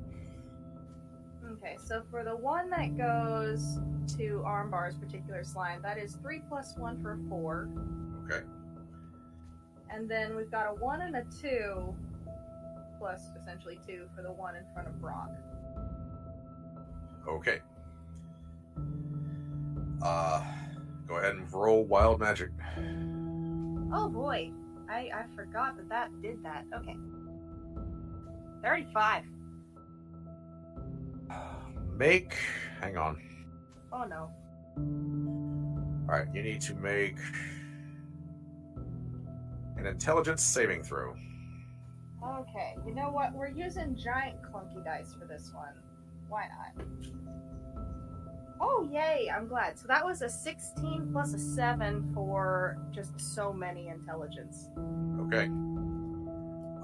[1.52, 3.78] Okay, so for the one that goes
[4.16, 7.68] to armbar's particular slime, that is three plus one for four.
[8.24, 8.44] Okay.
[9.90, 11.94] And then we've got a one and a two
[12.98, 15.30] plus essentially two for the one in front of Brock.
[17.28, 17.60] Okay.
[20.00, 20.42] Uh,
[21.06, 22.50] go ahead and roll wild magic.
[23.92, 24.50] Oh boy,
[24.88, 26.64] I I forgot that that did that.
[26.74, 26.96] Okay.
[28.62, 29.24] Thirty-five.
[31.96, 32.34] Make.
[32.80, 33.22] Hang on.
[33.92, 34.30] Oh no.
[36.08, 37.16] All right, you need to make
[39.76, 41.14] an intelligence saving throw.
[42.24, 43.34] Okay, you know what?
[43.34, 45.74] We're using giant clunky dice for this one.
[46.28, 46.86] Why not?
[48.60, 49.28] Oh, yay!
[49.34, 49.76] I'm glad.
[49.76, 54.68] So that was a 16 plus a 7 for just so many intelligence.
[55.22, 55.46] Okay.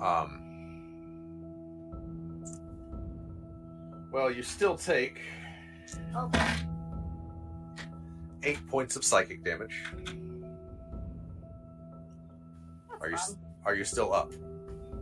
[0.02, 0.47] Um.
[4.10, 5.20] Well, you still take
[6.16, 6.54] Okay.
[8.42, 9.84] eight points of psychic damage.
[12.90, 13.36] That's Are you fine.
[13.64, 14.32] are you still up?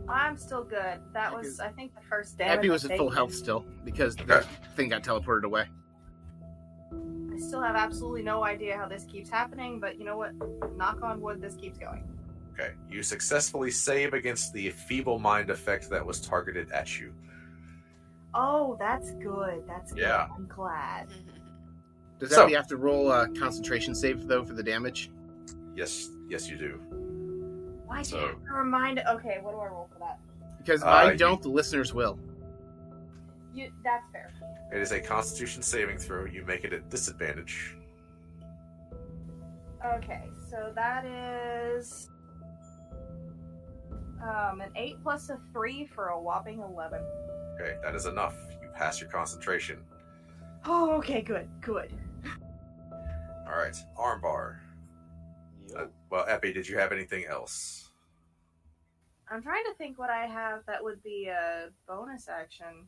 [0.09, 0.99] I'm still good.
[1.13, 2.55] That was, I think, the first damage.
[2.55, 4.47] Happy was I've at full health still because the Okay.
[4.75, 5.65] thing got teleported away.
[7.33, 10.31] I still have absolutely no idea how this keeps happening, but you know what?
[10.77, 12.03] Knock on wood, this keeps going.
[12.53, 12.71] Okay.
[12.89, 17.13] You successfully save against the feeble mind effect that was targeted at you.
[18.39, 19.63] Oh, that's good.
[19.67, 20.01] That's good.
[20.03, 20.27] Yeah.
[20.33, 21.07] I'm glad.
[22.19, 25.11] Does that So- that have to roll a concentration save though for the damage?
[25.75, 26.79] Yes, yes, you do.
[27.87, 28.99] Why did So- you have to remind?
[28.99, 30.19] Okay, what do I roll for that?
[30.59, 32.19] Because if Uh, I don't, the listeners will.
[33.53, 33.71] You.
[33.83, 34.31] That's fair.
[34.71, 36.25] It is a Constitution saving throw.
[36.25, 37.75] You make it at disadvantage.
[39.85, 42.09] Okay, so that is
[44.21, 47.01] um an eight plus a three for a whopping eleven.
[47.55, 48.35] Okay, that is enough.
[48.61, 49.79] You pass your concentration.
[50.65, 51.91] Oh, okay, good, good.
[53.47, 54.57] All right, armbar.
[55.75, 57.89] Uh, well, Epi, did you have anything else?
[59.29, 62.87] I'm trying to think what I have that would be a bonus action.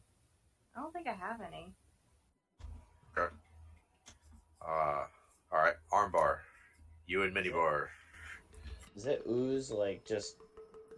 [0.76, 1.74] I don't think I have any.
[3.18, 3.34] Okay.
[4.62, 5.04] Uh,
[5.52, 6.38] all right, armbar.
[7.08, 7.88] You and minibar.
[8.96, 10.36] Is it ooze like just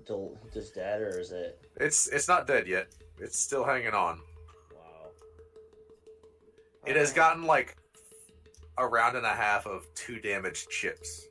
[0.06, 2.88] del- just dead or is it It's it's not dead yet.
[3.20, 4.20] It's still hanging on.
[4.74, 5.10] wow?
[6.86, 7.76] It has gotten like
[8.78, 11.28] a round and a half of two damaged chips.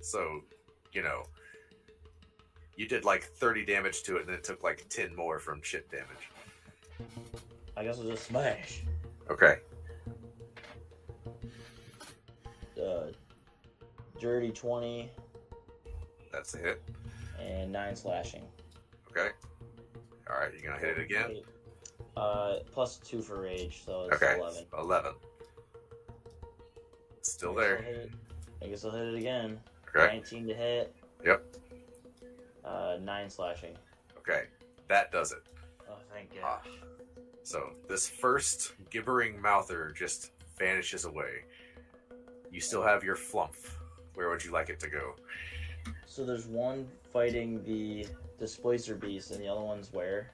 [0.00, 0.42] So,
[0.92, 1.24] you know,
[2.76, 5.90] you did like 30 damage to it and it took like 10 more from chip
[5.90, 6.30] damage.
[7.76, 8.84] I guess we'll just smash.
[9.30, 9.56] Okay.
[12.80, 13.06] Uh,
[14.20, 15.10] dirty twenty
[16.32, 16.82] That's a hit.
[17.38, 18.44] And nine slashing.
[19.10, 19.28] Okay.
[20.30, 21.42] All right, you're to hit it again?
[22.16, 24.36] Uh, plus two for rage, so it's Okay.
[24.38, 24.66] eleven.
[24.76, 25.14] 11.
[27.22, 28.06] Still I there.
[28.62, 29.60] I guess I'll hit it again.
[29.88, 30.06] Okay.
[30.14, 30.94] Nineteen to hit.
[31.24, 31.44] Yep.
[32.64, 33.76] Uh, nine slashing.
[34.18, 34.44] Okay.
[34.88, 35.42] That does it.
[35.88, 36.60] Oh, thank Ah.
[36.64, 36.72] God.
[37.42, 41.44] So this first gibbering mouther just vanishes away.
[42.50, 43.70] You still have your flumph.
[44.14, 45.14] Where would you like it to go?
[46.06, 48.06] So there's one fighting the
[48.38, 50.32] displacer beast, and the other one's where?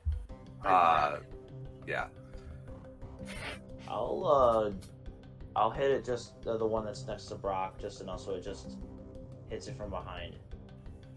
[0.65, 1.19] Uh,
[1.87, 2.07] yeah.
[3.89, 4.71] I'll uh,
[5.57, 8.45] I'll hit it just uh, the one that's next to Brock, just enough so it
[8.45, 8.77] just
[9.49, 10.37] hits it from behind.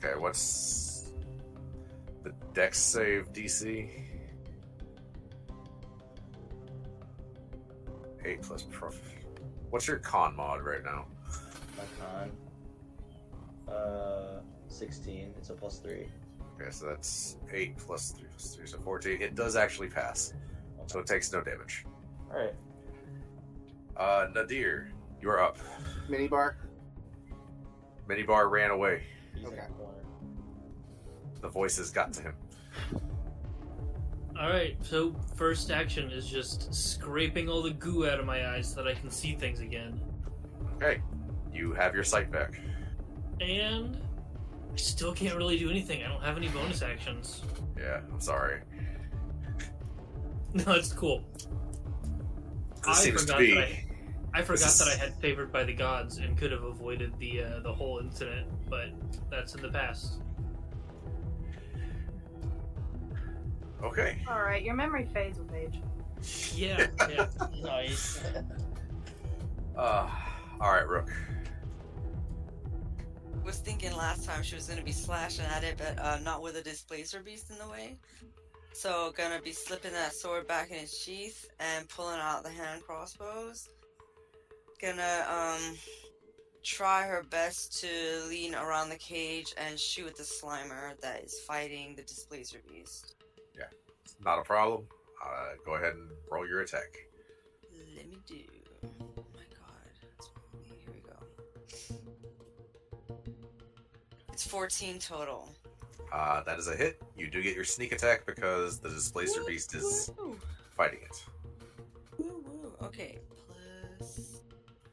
[0.03, 1.11] Okay, what's
[2.23, 3.89] the dex save DC?
[8.25, 8.99] 8 plus prof.
[9.69, 11.05] What's your con mod right now?
[11.77, 12.31] My con.
[13.71, 15.33] Uh, sixteen.
[15.37, 16.07] It's a plus three.
[16.59, 19.21] Okay, so that's 8 plus 3 plus 3, so 14.
[19.21, 20.33] It does actually pass,
[20.87, 21.85] so it takes no damage.
[22.31, 22.53] All right.
[23.95, 24.89] Uh, Nadir,
[25.21, 25.59] you're up.
[26.09, 26.55] Minibar.
[28.09, 29.03] Minibar ran away.
[29.35, 29.67] He's Okay.
[31.41, 32.33] The voices got to him.
[34.39, 38.67] All right, so first action is just scraping all the goo out of my eyes
[38.73, 39.99] so that I can see things again.
[40.75, 41.01] Okay,
[41.53, 42.59] you have your sight back.
[43.41, 43.97] And
[44.73, 46.03] I still can't really do anything.
[46.03, 47.41] I don't have any bonus actions.
[47.77, 48.61] Yeah, I'm sorry.
[50.53, 51.21] No, it's cool.
[52.77, 53.53] This I seems to forgot be.
[53.55, 53.63] that
[54.33, 57.13] I, I forgot is- that I had favored by the gods and could have avoided
[57.19, 58.87] the uh, the whole incident, but
[59.29, 60.21] that's in the past.
[63.83, 64.17] Okay.
[64.27, 65.79] All right, your memory fades with age.
[66.55, 67.27] Yeah, yeah.
[67.61, 68.21] Nice.
[69.77, 70.09] Uh,
[70.59, 71.11] all right, Rook.
[73.47, 76.57] Was thinking last time she was gonna be slashing at it, but uh, not with
[76.57, 77.95] a displacer beast in the way.
[78.73, 82.81] So gonna be slipping that sword back in its sheath and pulling out the hand
[82.83, 83.69] crossbows.
[84.81, 85.77] Gonna um
[86.61, 87.87] try her best to
[88.27, 93.15] lean around the cage and shoot at the slimer that is fighting the displacer beast.
[93.57, 93.69] Yeah.
[94.25, 94.87] Not a problem.
[95.25, 96.97] Uh, go ahead and roll your attack.
[97.95, 98.43] Let me do.
[99.33, 99.46] My
[104.47, 105.49] 14 total.
[106.11, 107.01] Uh, that is a hit.
[107.17, 110.37] You do get your sneak attack because the displacer beast is Woo,
[110.75, 111.23] fighting it.
[112.17, 112.71] woo, woo.
[112.81, 113.17] Okay,
[113.99, 114.41] plus.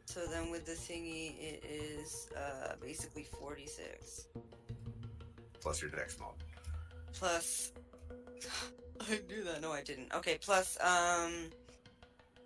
[0.07, 4.27] So then with the thingy, it is uh, basically 46.
[5.61, 6.35] Plus your dex mod.
[7.13, 7.73] Plus.
[9.01, 9.61] I knew that.
[9.63, 10.13] No, I didn't.
[10.15, 11.51] Okay, plus um.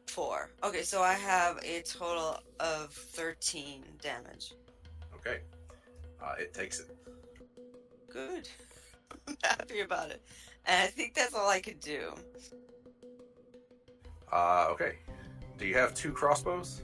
[0.07, 0.51] Four.
[0.65, 4.55] Okay, so I have a total of 13 damage.
[5.15, 5.41] Okay.
[6.21, 6.97] Uh, it takes it.
[8.13, 8.49] Good.
[9.27, 10.23] I'm happy about it.
[10.67, 12.13] And I think that's all I could do.
[14.33, 14.97] Uh, okay.
[15.57, 16.83] Do you have two crossbows?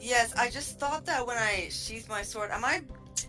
[0.00, 2.82] Yes, I just thought that when I sheath my sword, am I?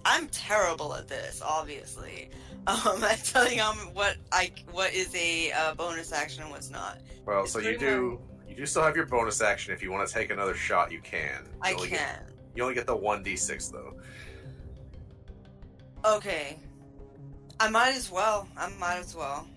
[0.03, 2.29] I'm terrible at this, obviously.
[2.67, 6.97] Um, at telling um what I what is a uh, bonus action and what's not.
[7.23, 8.19] Well, It's so you do.
[8.49, 9.71] You do still have your bonus action.
[9.71, 11.43] If you want to take another shot, you can.
[11.43, 11.89] You I can.
[11.89, 13.93] Get, you only get the one d6 though.
[16.03, 16.57] Okay.
[17.59, 18.47] I might as well.
[18.57, 19.47] I might as well.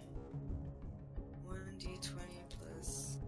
[1.44, 3.18] One d twenty plus.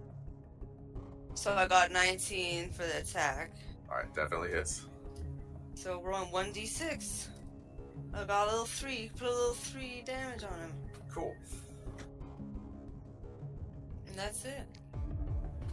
[1.34, 3.52] So I got nineteen for the attack.
[3.90, 4.86] All right, definitely hits.
[5.74, 7.28] So we're on one d six.
[8.14, 9.10] I got a little three.
[9.16, 10.72] Put a little three damage on him,
[11.12, 11.34] Cool.
[14.06, 14.62] and that's it.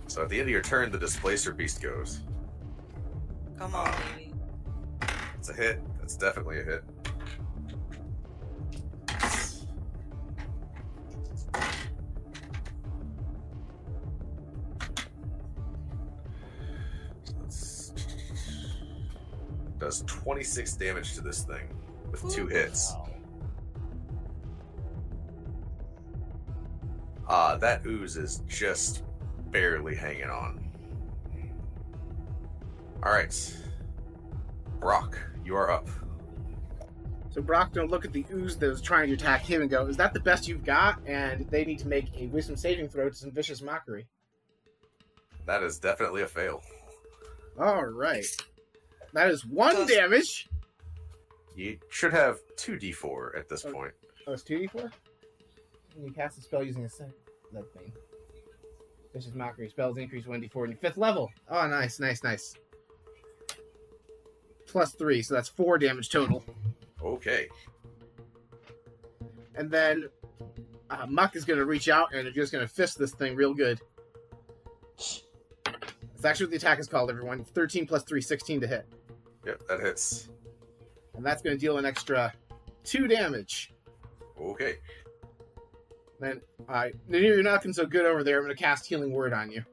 [0.07, 2.21] So at the end of your turn, the displacer beast goes.
[3.59, 4.33] Come on, baby.
[5.37, 5.81] It's a hit.
[5.99, 6.83] That's definitely a hit.
[19.87, 21.65] Does 26 damage to this thing
[22.11, 22.91] with two hits.
[22.93, 23.09] Wow.
[27.29, 29.03] Uh, that ooze is just
[29.49, 30.69] barely hanging on.
[33.01, 33.57] Alright.
[34.81, 35.87] Brock, you are up.
[37.29, 39.87] So Brock don't look at the ooze that was trying to attack him and go,
[39.87, 43.07] "Is that the best you've got?" And they need to make a wisdom saving throw
[43.07, 44.05] to some vicious mockery.
[45.45, 46.61] That is definitely a fail.
[47.57, 48.25] All right,
[49.17, 50.47] that is one Plus- damage.
[51.55, 53.71] You should have 2d4 at this Oh.
[53.73, 53.93] point.
[54.27, 54.91] Oh, it's two d four.
[55.95, 57.09] And you cast a spell using a set
[57.53, 57.91] that thing.
[59.13, 61.31] Vicious mockery spells increase one d four in your fifth level.
[61.49, 62.53] Oh, nice, nice, nice.
[64.67, 66.43] Plus three, so that's four damage total.
[67.01, 67.47] Okay.
[69.55, 70.09] And then
[70.91, 73.53] uh, Muck is going to reach out and just going to fist this thing real
[73.55, 73.79] good.
[74.97, 77.43] That's actually what the attack is called, everyone.
[77.43, 78.85] 13 plus 3, 16 to hit.
[79.47, 80.27] Yep, that hits.
[81.15, 82.33] And that's going to deal an extra
[82.83, 83.73] 2 damage.
[84.39, 84.75] Okay.
[86.19, 88.37] Then, I, Nadir, you're not looking so good over there.
[88.37, 89.63] I'm going to cast Healing Word on you.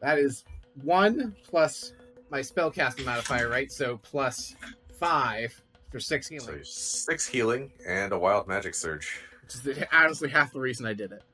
[0.00, 0.44] That is
[0.82, 1.94] 1 plus
[2.30, 3.72] my spellcasting modifier, right?
[3.72, 4.54] So plus
[5.00, 5.60] 5
[5.90, 6.46] for 6 healing.
[6.46, 9.18] So six healing and a wild magic surge.
[9.42, 11.24] Which is honestly half the reason I did it.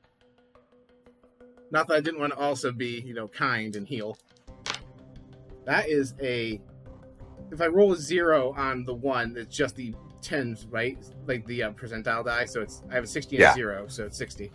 [1.71, 4.17] Not that I didn't want to also be, you know, kind and heal.
[5.65, 6.61] That is a.
[7.51, 10.97] If I roll a zero on the one, it's just the tens, right?
[11.25, 12.45] Like the uh, percentile die.
[12.45, 13.51] So it's I have a sixty and Yeah.
[13.51, 14.51] a zero, so it's sixty.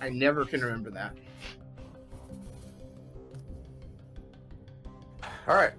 [0.00, 1.14] I never can remember that.
[5.46, 5.72] All right.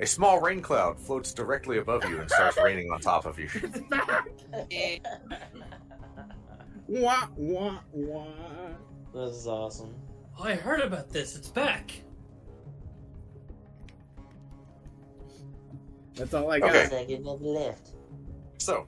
[0.00, 3.48] A small rain cloud floats directly above you and starts raining on top of you.
[6.88, 7.28] It's back.
[7.28, 8.26] Wah wah wah.
[9.14, 9.94] This is awesome.
[10.38, 11.36] Oh, I heard about this.
[11.36, 11.92] It's back.
[16.16, 16.70] That's all I got.
[16.70, 16.86] Okay.
[16.88, 17.90] Second of left.
[18.58, 18.86] So,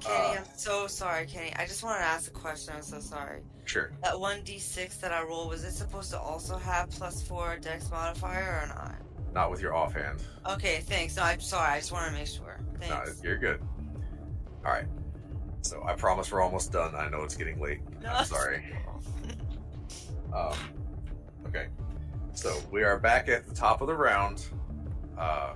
[0.00, 0.40] Kenny, Uh.
[0.40, 1.52] I'm so sorry, Kenny.
[1.56, 2.74] I just wanted to ask a question.
[2.76, 3.40] I'm so sorry.
[3.64, 3.92] sure.
[4.02, 7.90] That one d6 that I rolled was it supposed to also have plus four dex
[7.90, 8.94] modifier or not?
[9.34, 10.22] Not with your offhand.
[10.48, 11.16] Okay, thanks.
[11.16, 11.72] No, I'm sorry.
[11.72, 12.58] I just want to make sure.
[12.88, 13.60] No, you're good.
[14.64, 14.86] All right.
[15.68, 16.94] So I promise we're almost done.
[16.94, 17.80] I know it's getting late.
[18.02, 18.64] No, I'm sorry.
[20.34, 20.56] Um,
[21.46, 21.66] okay.
[22.32, 24.46] So we are back at the top of the round.
[25.18, 25.52] Uh,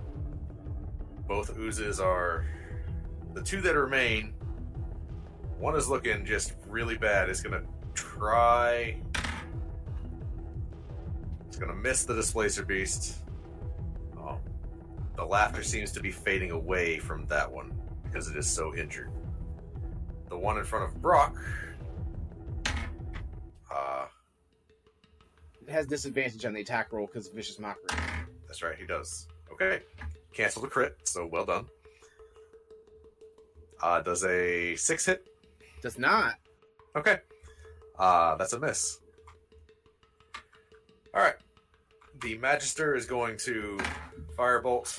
[1.26, 2.44] both oozes are
[3.32, 4.34] the two that remain.
[5.58, 7.30] One is looking just really bad.
[7.30, 7.62] It's gonna
[7.94, 8.98] try.
[11.46, 13.16] It's gonna miss the displacer beast.
[14.18, 14.38] Oh,
[15.16, 17.72] the laughter seems to be fading away from that one
[18.04, 19.11] because it is so injured.
[20.32, 21.36] The one in front of Brock.
[23.70, 24.06] Uh,
[25.60, 27.98] It has disadvantage on the attack roll because vicious mockery.
[28.46, 29.28] That's right, he does.
[29.52, 29.80] Okay.
[30.32, 31.66] Cancel the crit, so well done.
[33.82, 35.28] Uh, does a six hit?
[35.82, 36.36] Does not.
[36.96, 37.18] Okay.
[37.98, 39.00] Uh, that's a miss.
[41.14, 41.36] All right.
[42.22, 43.78] The Magister is going to
[44.38, 44.98] firebolt.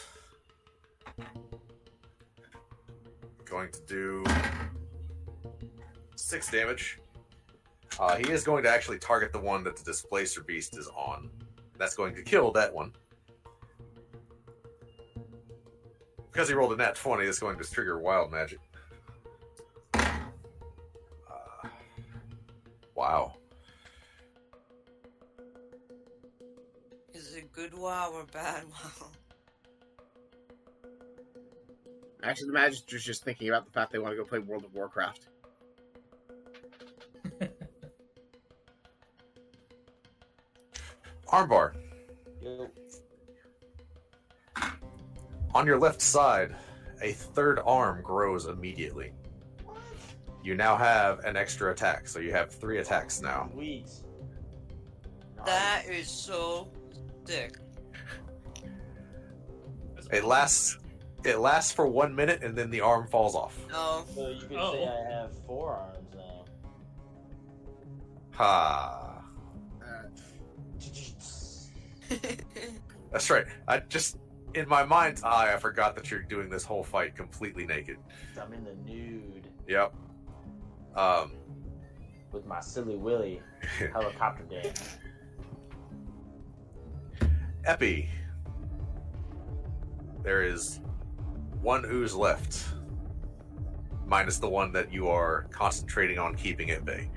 [3.45, 4.23] Going to do
[6.33, 6.99] six damage.
[7.99, 11.29] Uh, he is going to actually target the one that the Displacer Beast is on.
[11.77, 12.91] That's going to kill that one.
[16.31, 18.57] Because he rolled a nat 20, it's going to trigger Wild Magic.
[19.93, 20.09] Uh,
[22.95, 23.35] wow.
[27.13, 29.07] Is it good wow or bad wow?
[32.23, 34.73] Actually, the Magister's just thinking about the fact they want to go play World of
[34.73, 35.27] Warcraft.
[41.33, 41.73] Armbar.
[42.41, 42.69] Yo,
[45.55, 46.55] On your left side,
[47.01, 49.13] a third arm grows immediately.
[50.43, 53.49] You now have an extra attack, so you have three attacks now.
[53.53, 53.89] Sweet.
[55.43, 56.71] That is so
[57.25, 57.55] sick.
[60.11, 60.77] It lasts.
[61.25, 63.57] It lasts for one minute, and then the arm falls off.
[63.71, 64.05] No.
[64.13, 65.03] So you could say Oh.
[65.07, 66.45] I have four arms now.
[68.33, 69.12] Ha!
[73.11, 73.45] That's right.
[73.67, 74.17] I just,
[74.55, 77.97] in my mind's eye, I forgot that you're doing this whole fight completely naked.
[78.41, 79.93] I'm in the nude Yep.
[80.95, 81.31] Um.
[82.31, 83.41] with my silly willy
[83.93, 84.97] helicopter dance.
[87.65, 88.09] Epi.
[90.23, 90.79] There is
[91.61, 92.65] one ooze left,
[94.05, 97.09] minus the one that you are concentrating on keeping at bay.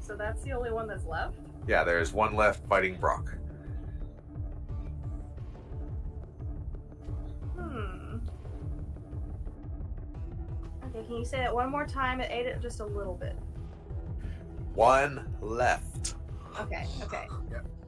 [0.00, 1.38] So that's the only one that's left?
[1.70, 3.32] Yeah, there is one left fighting Brock.
[7.56, 8.16] Hmm.
[10.86, 12.20] Okay, can you say that one more time?
[12.20, 13.36] It ate it just a little bit.
[14.74, 16.16] One left.
[16.58, 17.28] Okay, okay.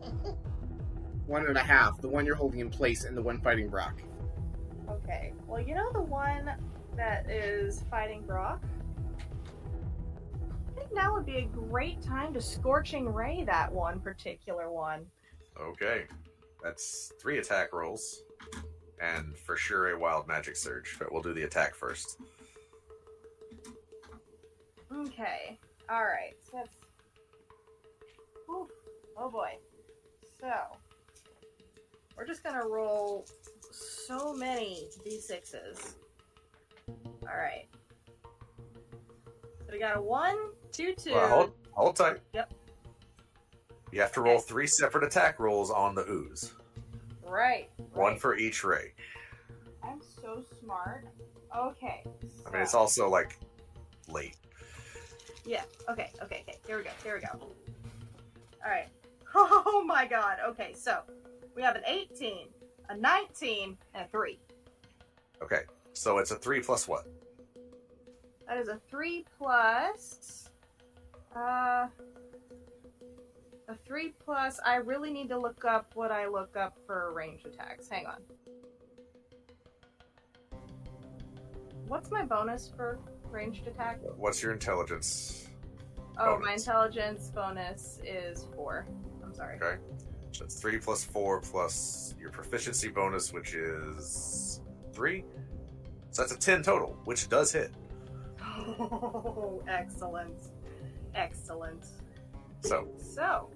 [1.26, 2.00] one and a half.
[2.00, 4.00] The one you're holding in place, and the one fighting Brock.
[4.88, 5.32] Okay.
[5.48, 6.52] Well, you know the one
[6.96, 8.62] that is fighting Brock?
[10.92, 15.06] Think now would be a great time to Scorching Ray that one particular one.
[15.58, 16.04] Okay.
[16.62, 18.24] That's three attack rolls.
[19.00, 22.20] And for sure a wild magic surge, but we'll do the attack first.
[24.94, 25.58] Okay.
[25.90, 26.36] Alright.
[26.42, 26.76] So that's.
[28.50, 28.68] Oof.
[29.16, 29.56] Oh boy.
[30.38, 30.52] So.
[32.18, 33.24] We're just gonna roll
[33.70, 35.94] so many d6s.
[37.22, 37.68] Alright.
[37.72, 37.78] So
[39.72, 40.36] we got a one,
[40.70, 41.14] two, two.
[41.14, 42.18] Well, hold, hold tight.
[42.34, 42.52] Yep.
[43.90, 46.52] You have to roll three separate attack rolls on the ooze.
[47.26, 47.70] Right.
[47.94, 48.20] One right.
[48.20, 48.92] for each ray.
[49.82, 51.06] I'm so smart.
[51.56, 52.04] Okay.
[52.46, 53.38] I mean, it's also like
[54.08, 54.36] late.
[55.44, 55.62] Yeah.
[55.88, 56.10] Okay.
[56.22, 56.42] Okay.
[56.46, 56.58] Okay.
[56.66, 56.90] Here we go.
[57.02, 57.46] Here we go.
[58.64, 58.88] All right.
[59.34, 60.36] Oh my God.
[60.46, 60.74] Okay.
[60.74, 61.00] So
[61.56, 62.48] we have an 18,
[62.90, 64.38] a 19, and a three.
[65.42, 65.62] Okay.
[65.94, 67.06] So it's a three plus what?
[68.52, 70.50] That is a three plus.
[71.34, 71.86] Uh.
[73.68, 74.60] A three plus.
[74.62, 77.88] I really need to look up what I look up for ranged attacks.
[77.88, 78.18] Hang on.
[81.88, 82.98] What's my bonus for
[83.30, 84.00] ranged attack?
[84.18, 85.48] What's your intelligence?
[86.18, 88.86] Oh, my intelligence bonus is four.
[89.24, 89.56] I'm sorry.
[89.62, 89.80] Okay.
[90.32, 94.60] So it's three plus four plus your proficiency bonus, which is
[94.92, 95.24] three.
[96.10, 97.72] So that's a ten total, which does hit.
[98.78, 100.40] Oh, excellent.
[101.14, 101.84] Excellent.
[102.60, 103.50] So So,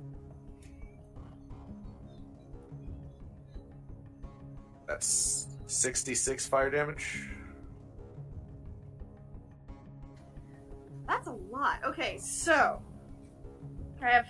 [4.87, 7.29] that's sixty-six fire damage.
[11.07, 11.79] that's a lot.
[11.85, 12.83] Okay, so
[14.03, 14.27] I have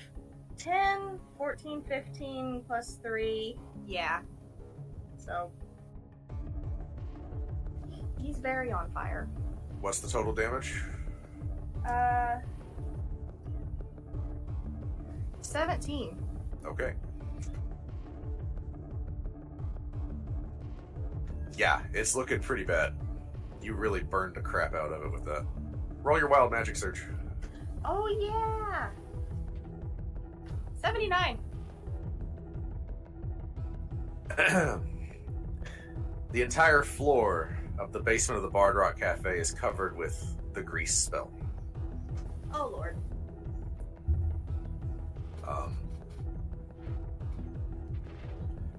[0.59, 3.57] 10, 14, 15 plus 3.
[3.87, 4.21] Yeah.
[5.17, 5.51] So
[8.21, 9.27] he's very on fire.
[9.87, 10.83] What's the total damage?
[11.89, 12.41] Uh
[15.43, 16.19] 17.
[16.67, 16.95] Okay.
[21.57, 22.95] Yeah, it's looking pretty bad.
[23.63, 25.47] You really burned the crap out of it with that.
[26.03, 27.05] Roll your wild magic surge.
[27.85, 28.89] Oh yeah.
[30.83, 31.39] 79.
[36.33, 40.63] the entire floor of the basement of the Bard Rock Cafe is covered with the
[40.63, 41.31] grease spell.
[42.53, 42.97] Oh lord.
[45.47, 45.77] Um,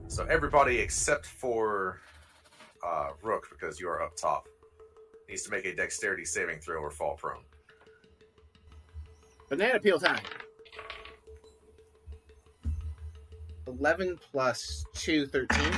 [0.07, 2.01] so everybody except for
[2.85, 4.47] uh, Rook, because you are up top,
[5.29, 7.43] needs to make a dexterity saving throw or fall prone.
[9.49, 10.21] Banana peel time.
[13.67, 15.71] 11 plus 2, 13.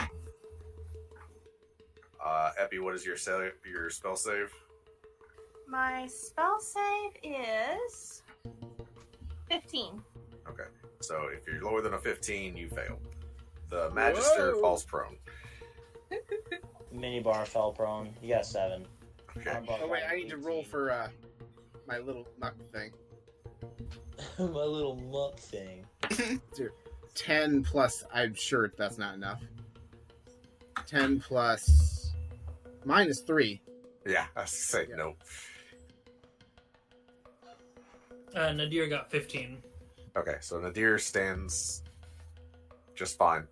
[2.24, 4.52] Uh, Epi, what is your save, your spell save?
[5.68, 8.24] My spell save is
[9.50, 10.02] 15.
[10.50, 10.64] Okay,
[11.00, 13.00] so if you're lower than a 15, you fail.
[13.70, 14.62] The Magister Whoa.
[14.62, 15.18] falls prone.
[16.96, 18.10] Minibar fell prone.
[18.22, 18.86] You got seven.
[19.38, 19.60] Okay.
[19.70, 20.72] Oh, wait, I need to roll 18.
[20.72, 21.08] for uh,
[21.88, 22.92] my little muck thing.
[24.40, 25.86] my little muck thing.
[27.16, 29.42] 10 plus, I'm sure that's not enough.
[30.88, 31.99] 10 plus
[32.86, 33.62] minus 3.
[34.06, 34.96] Yeah, I say Yeah.
[34.96, 35.16] no.
[38.36, 39.62] Uh, Nadir got 15.
[40.16, 41.84] Okay, so Nadir stands
[42.96, 43.48] just fine.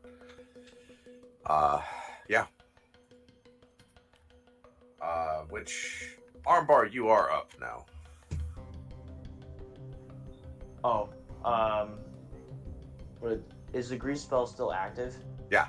[1.45, 1.81] Uh,
[2.27, 2.45] yeah.
[5.01, 7.85] Uh, which armbar you are up now.
[10.83, 11.09] Oh,
[11.43, 11.99] um,
[13.21, 13.41] but
[13.73, 15.15] is the grease spell still active?
[15.49, 15.67] Yeah.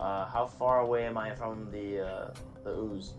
[0.00, 3.12] Uh, how far away am I from the uh, the ooze?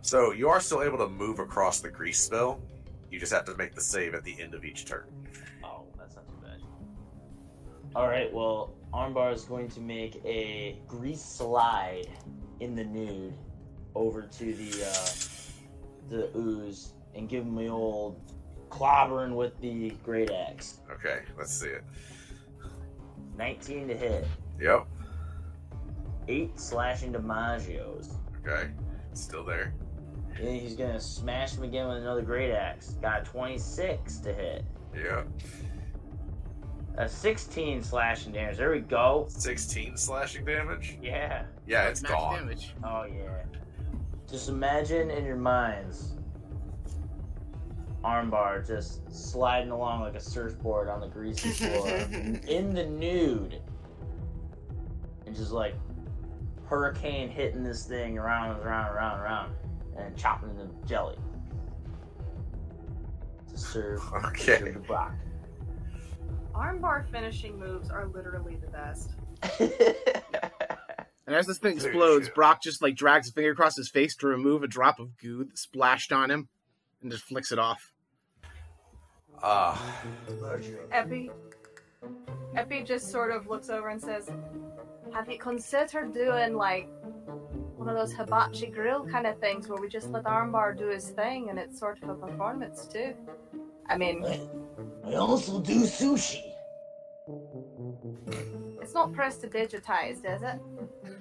[0.00, 2.60] So you are still able to move across the grease spell.
[3.08, 5.04] You just have to make the save at the end of each turn.
[5.62, 6.60] Oh, that's not too bad.
[7.94, 12.08] All right, well, Armbar is going to make a grease slide
[12.58, 13.34] in the nude
[13.94, 15.08] over to the uh,
[16.08, 18.20] the ooze and give him the old
[18.70, 20.80] clobbering with the great axe.
[20.90, 21.84] Okay, let's see it.
[23.38, 24.26] 19 to hit,
[24.60, 24.86] Yep.
[26.26, 28.14] eight slashing to Maggios.
[28.46, 28.70] Okay.
[29.12, 29.72] It's still there.
[30.36, 32.90] And he's gonna smash him again with another great axe.
[33.00, 34.64] Got 26 to hit.
[34.94, 35.22] Yeah.
[36.96, 38.56] A 16 slashing damage.
[38.56, 39.26] There we go.
[39.28, 40.98] 16 slashing damage.
[41.00, 41.44] Yeah.
[41.66, 42.34] Yeah, it's Max gone.
[42.40, 42.74] damage.
[42.84, 43.42] Oh yeah.
[44.28, 46.16] Just imagine in your minds
[48.08, 51.88] armbar just sliding along like a surfboard on the greasy floor
[52.48, 53.60] in the nude.
[55.26, 55.74] And just like
[56.66, 59.52] hurricane hitting this thing around and around and around and around
[59.98, 61.16] and chopping the jelly.
[63.50, 64.72] To serve Okay.
[64.72, 65.14] the brock.
[66.54, 69.12] Armbar finishing moves are literally the best.
[71.26, 72.28] And as this thing explodes.
[72.30, 75.44] Brock just like drags a finger across his face to remove a drop of goo
[75.44, 76.48] that splashed on him
[77.02, 77.92] and just flicks it off.
[79.42, 79.78] Uh,
[80.90, 81.30] Epi.
[82.56, 84.30] Epi just sort of looks over and says,
[85.12, 86.88] Have you considered doing like
[87.76, 91.10] one of those hibachi grill kind of things where we just let Armbar do his
[91.10, 93.14] thing and it's sort of a performance too?
[93.86, 94.24] I mean,
[95.06, 96.52] I also do sushi.
[98.82, 100.60] it's not prestidigitized, is it?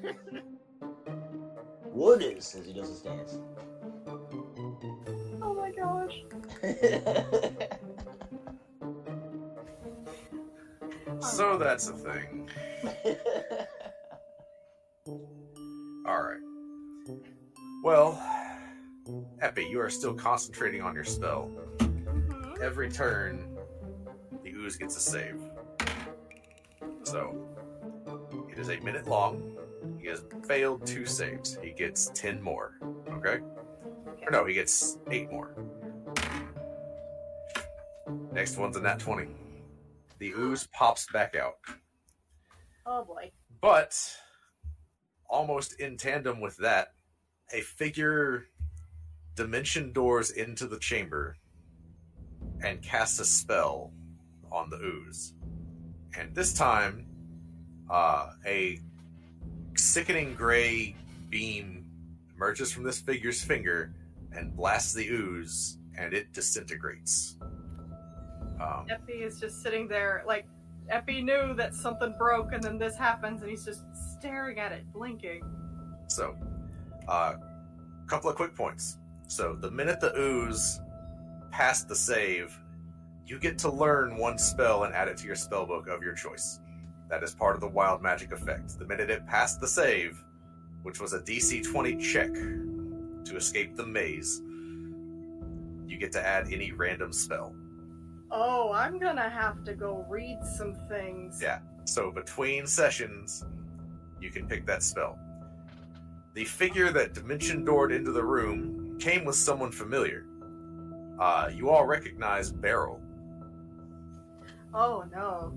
[1.84, 3.40] Wood is, says he does his dance.
[5.42, 6.24] Oh my gosh.
[11.22, 12.50] so that's a thing.
[16.06, 16.40] All right.
[17.84, 18.22] Well,
[19.42, 21.50] Epi, you are still concentrating on your spell.
[21.78, 22.60] Mhm.
[22.62, 23.58] Every turn,
[24.44, 25.42] the ooze gets a save.
[27.04, 27.36] So,
[28.52, 29.56] it is a minute long.
[30.00, 31.58] He has failed two saves.
[31.62, 32.74] He gets 10 more.
[33.14, 33.40] Okay?
[34.26, 35.52] Or no, he gets 8 more.
[38.34, 39.28] Next one's a nat 20.
[40.20, 41.56] The ooze pops back out.
[42.86, 43.32] Oh boy.
[43.62, 44.00] But
[45.30, 46.94] almost in tandem with that,
[47.54, 48.46] a figure
[49.36, 51.38] dimension doors into the chamber
[52.64, 53.92] and casts a spell
[54.52, 55.34] on the ooze.
[56.18, 57.06] And this time,
[57.90, 58.80] uh, a
[59.76, 60.96] sickening gray
[61.30, 61.86] beam
[62.36, 63.94] emerges from this figure's finger
[64.32, 67.38] and blasts the ooze, and it disintegrates.
[68.62, 70.46] Um, Epi is just sitting there, like,
[70.90, 74.92] Epi knew that something broke and then this happens and he's just staring at it,
[74.94, 75.44] blinking.
[76.08, 76.36] So,
[77.08, 77.36] a uh,
[78.08, 78.98] couple of quick points.
[79.28, 80.80] So, the minute the ooze
[81.52, 82.58] passed the save,
[83.26, 86.14] you get to learn one spell and add it to your spell book of your
[86.14, 86.60] choice.
[87.10, 88.80] That is part of the wild magic effect.
[88.80, 90.24] The minute it passed the save,
[90.84, 94.42] which was a DC 20 check to escape the maze,
[95.86, 97.54] you get to add any random spell.
[98.30, 101.40] Oh, I'm gonna have to go read some things.
[101.42, 101.60] Yeah.
[101.86, 103.46] So between sessions,
[104.20, 105.18] you can pick that spell.
[106.34, 110.26] The figure that dimension doored into the room came with someone familiar.
[111.20, 113.02] Uh, you all recognize Beryl.
[114.74, 115.54] Oh no.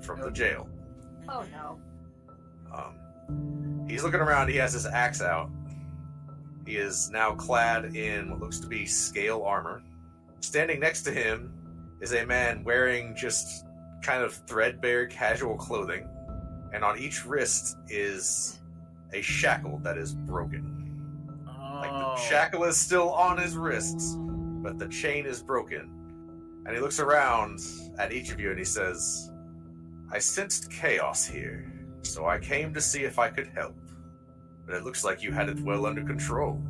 [0.00, 0.68] from the jail.
[1.28, 1.78] Oh no.
[2.72, 4.48] Um, he's looking around.
[4.48, 5.50] He has his axe out.
[6.66, 9.82] He is now clad in what looks to be scale armor.
[10.40, 11.52] Standing next to him
[12.04, 13.64] is a man wearing just
[14.02, 16.06] kind of threadbare casual clothing,
[16.74, 18.60] and on each wrist is
[19.14, 20.70] a shackle that is broken.
[21.46, 22.16] Like the Oh.
[22.28, 25.90] shackle is still on his wrists, but the chain is broken.
[26.66, 27.58] And he looks around
[27.98, 29.32] at each of you and he says,
[30.12, 31.72] I sensed chaos here,
[32.02, 33.76] so I came to see if I could help.
[34.66, 36.62] But it looks like you had it well under control.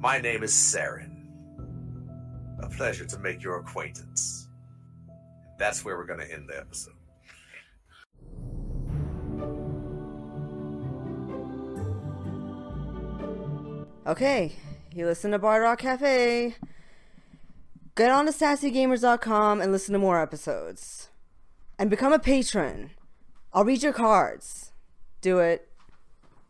[0.00, 1.13] My name is Saren.
[2.64, 4.48] A pleasure to make your acquaintance.
[5.58, 6.94] That's where we're going to end the episode.
[14.06, 14.52] Okay,
[14.94, 16.56] you listen to Bard Rock Cafe.
[17.94, 21.10] Get on to sassygamers.com and listen to more episodes.
[21.78, 22.92] And become a patron.
[23.52, 24.72] I'll read your cards.
[25.20, 25.68] Do it.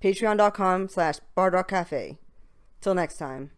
[0.01, 2.19] Patreon.com slash Bard Rock Cafe.
[2.81, 3.51] Till next time.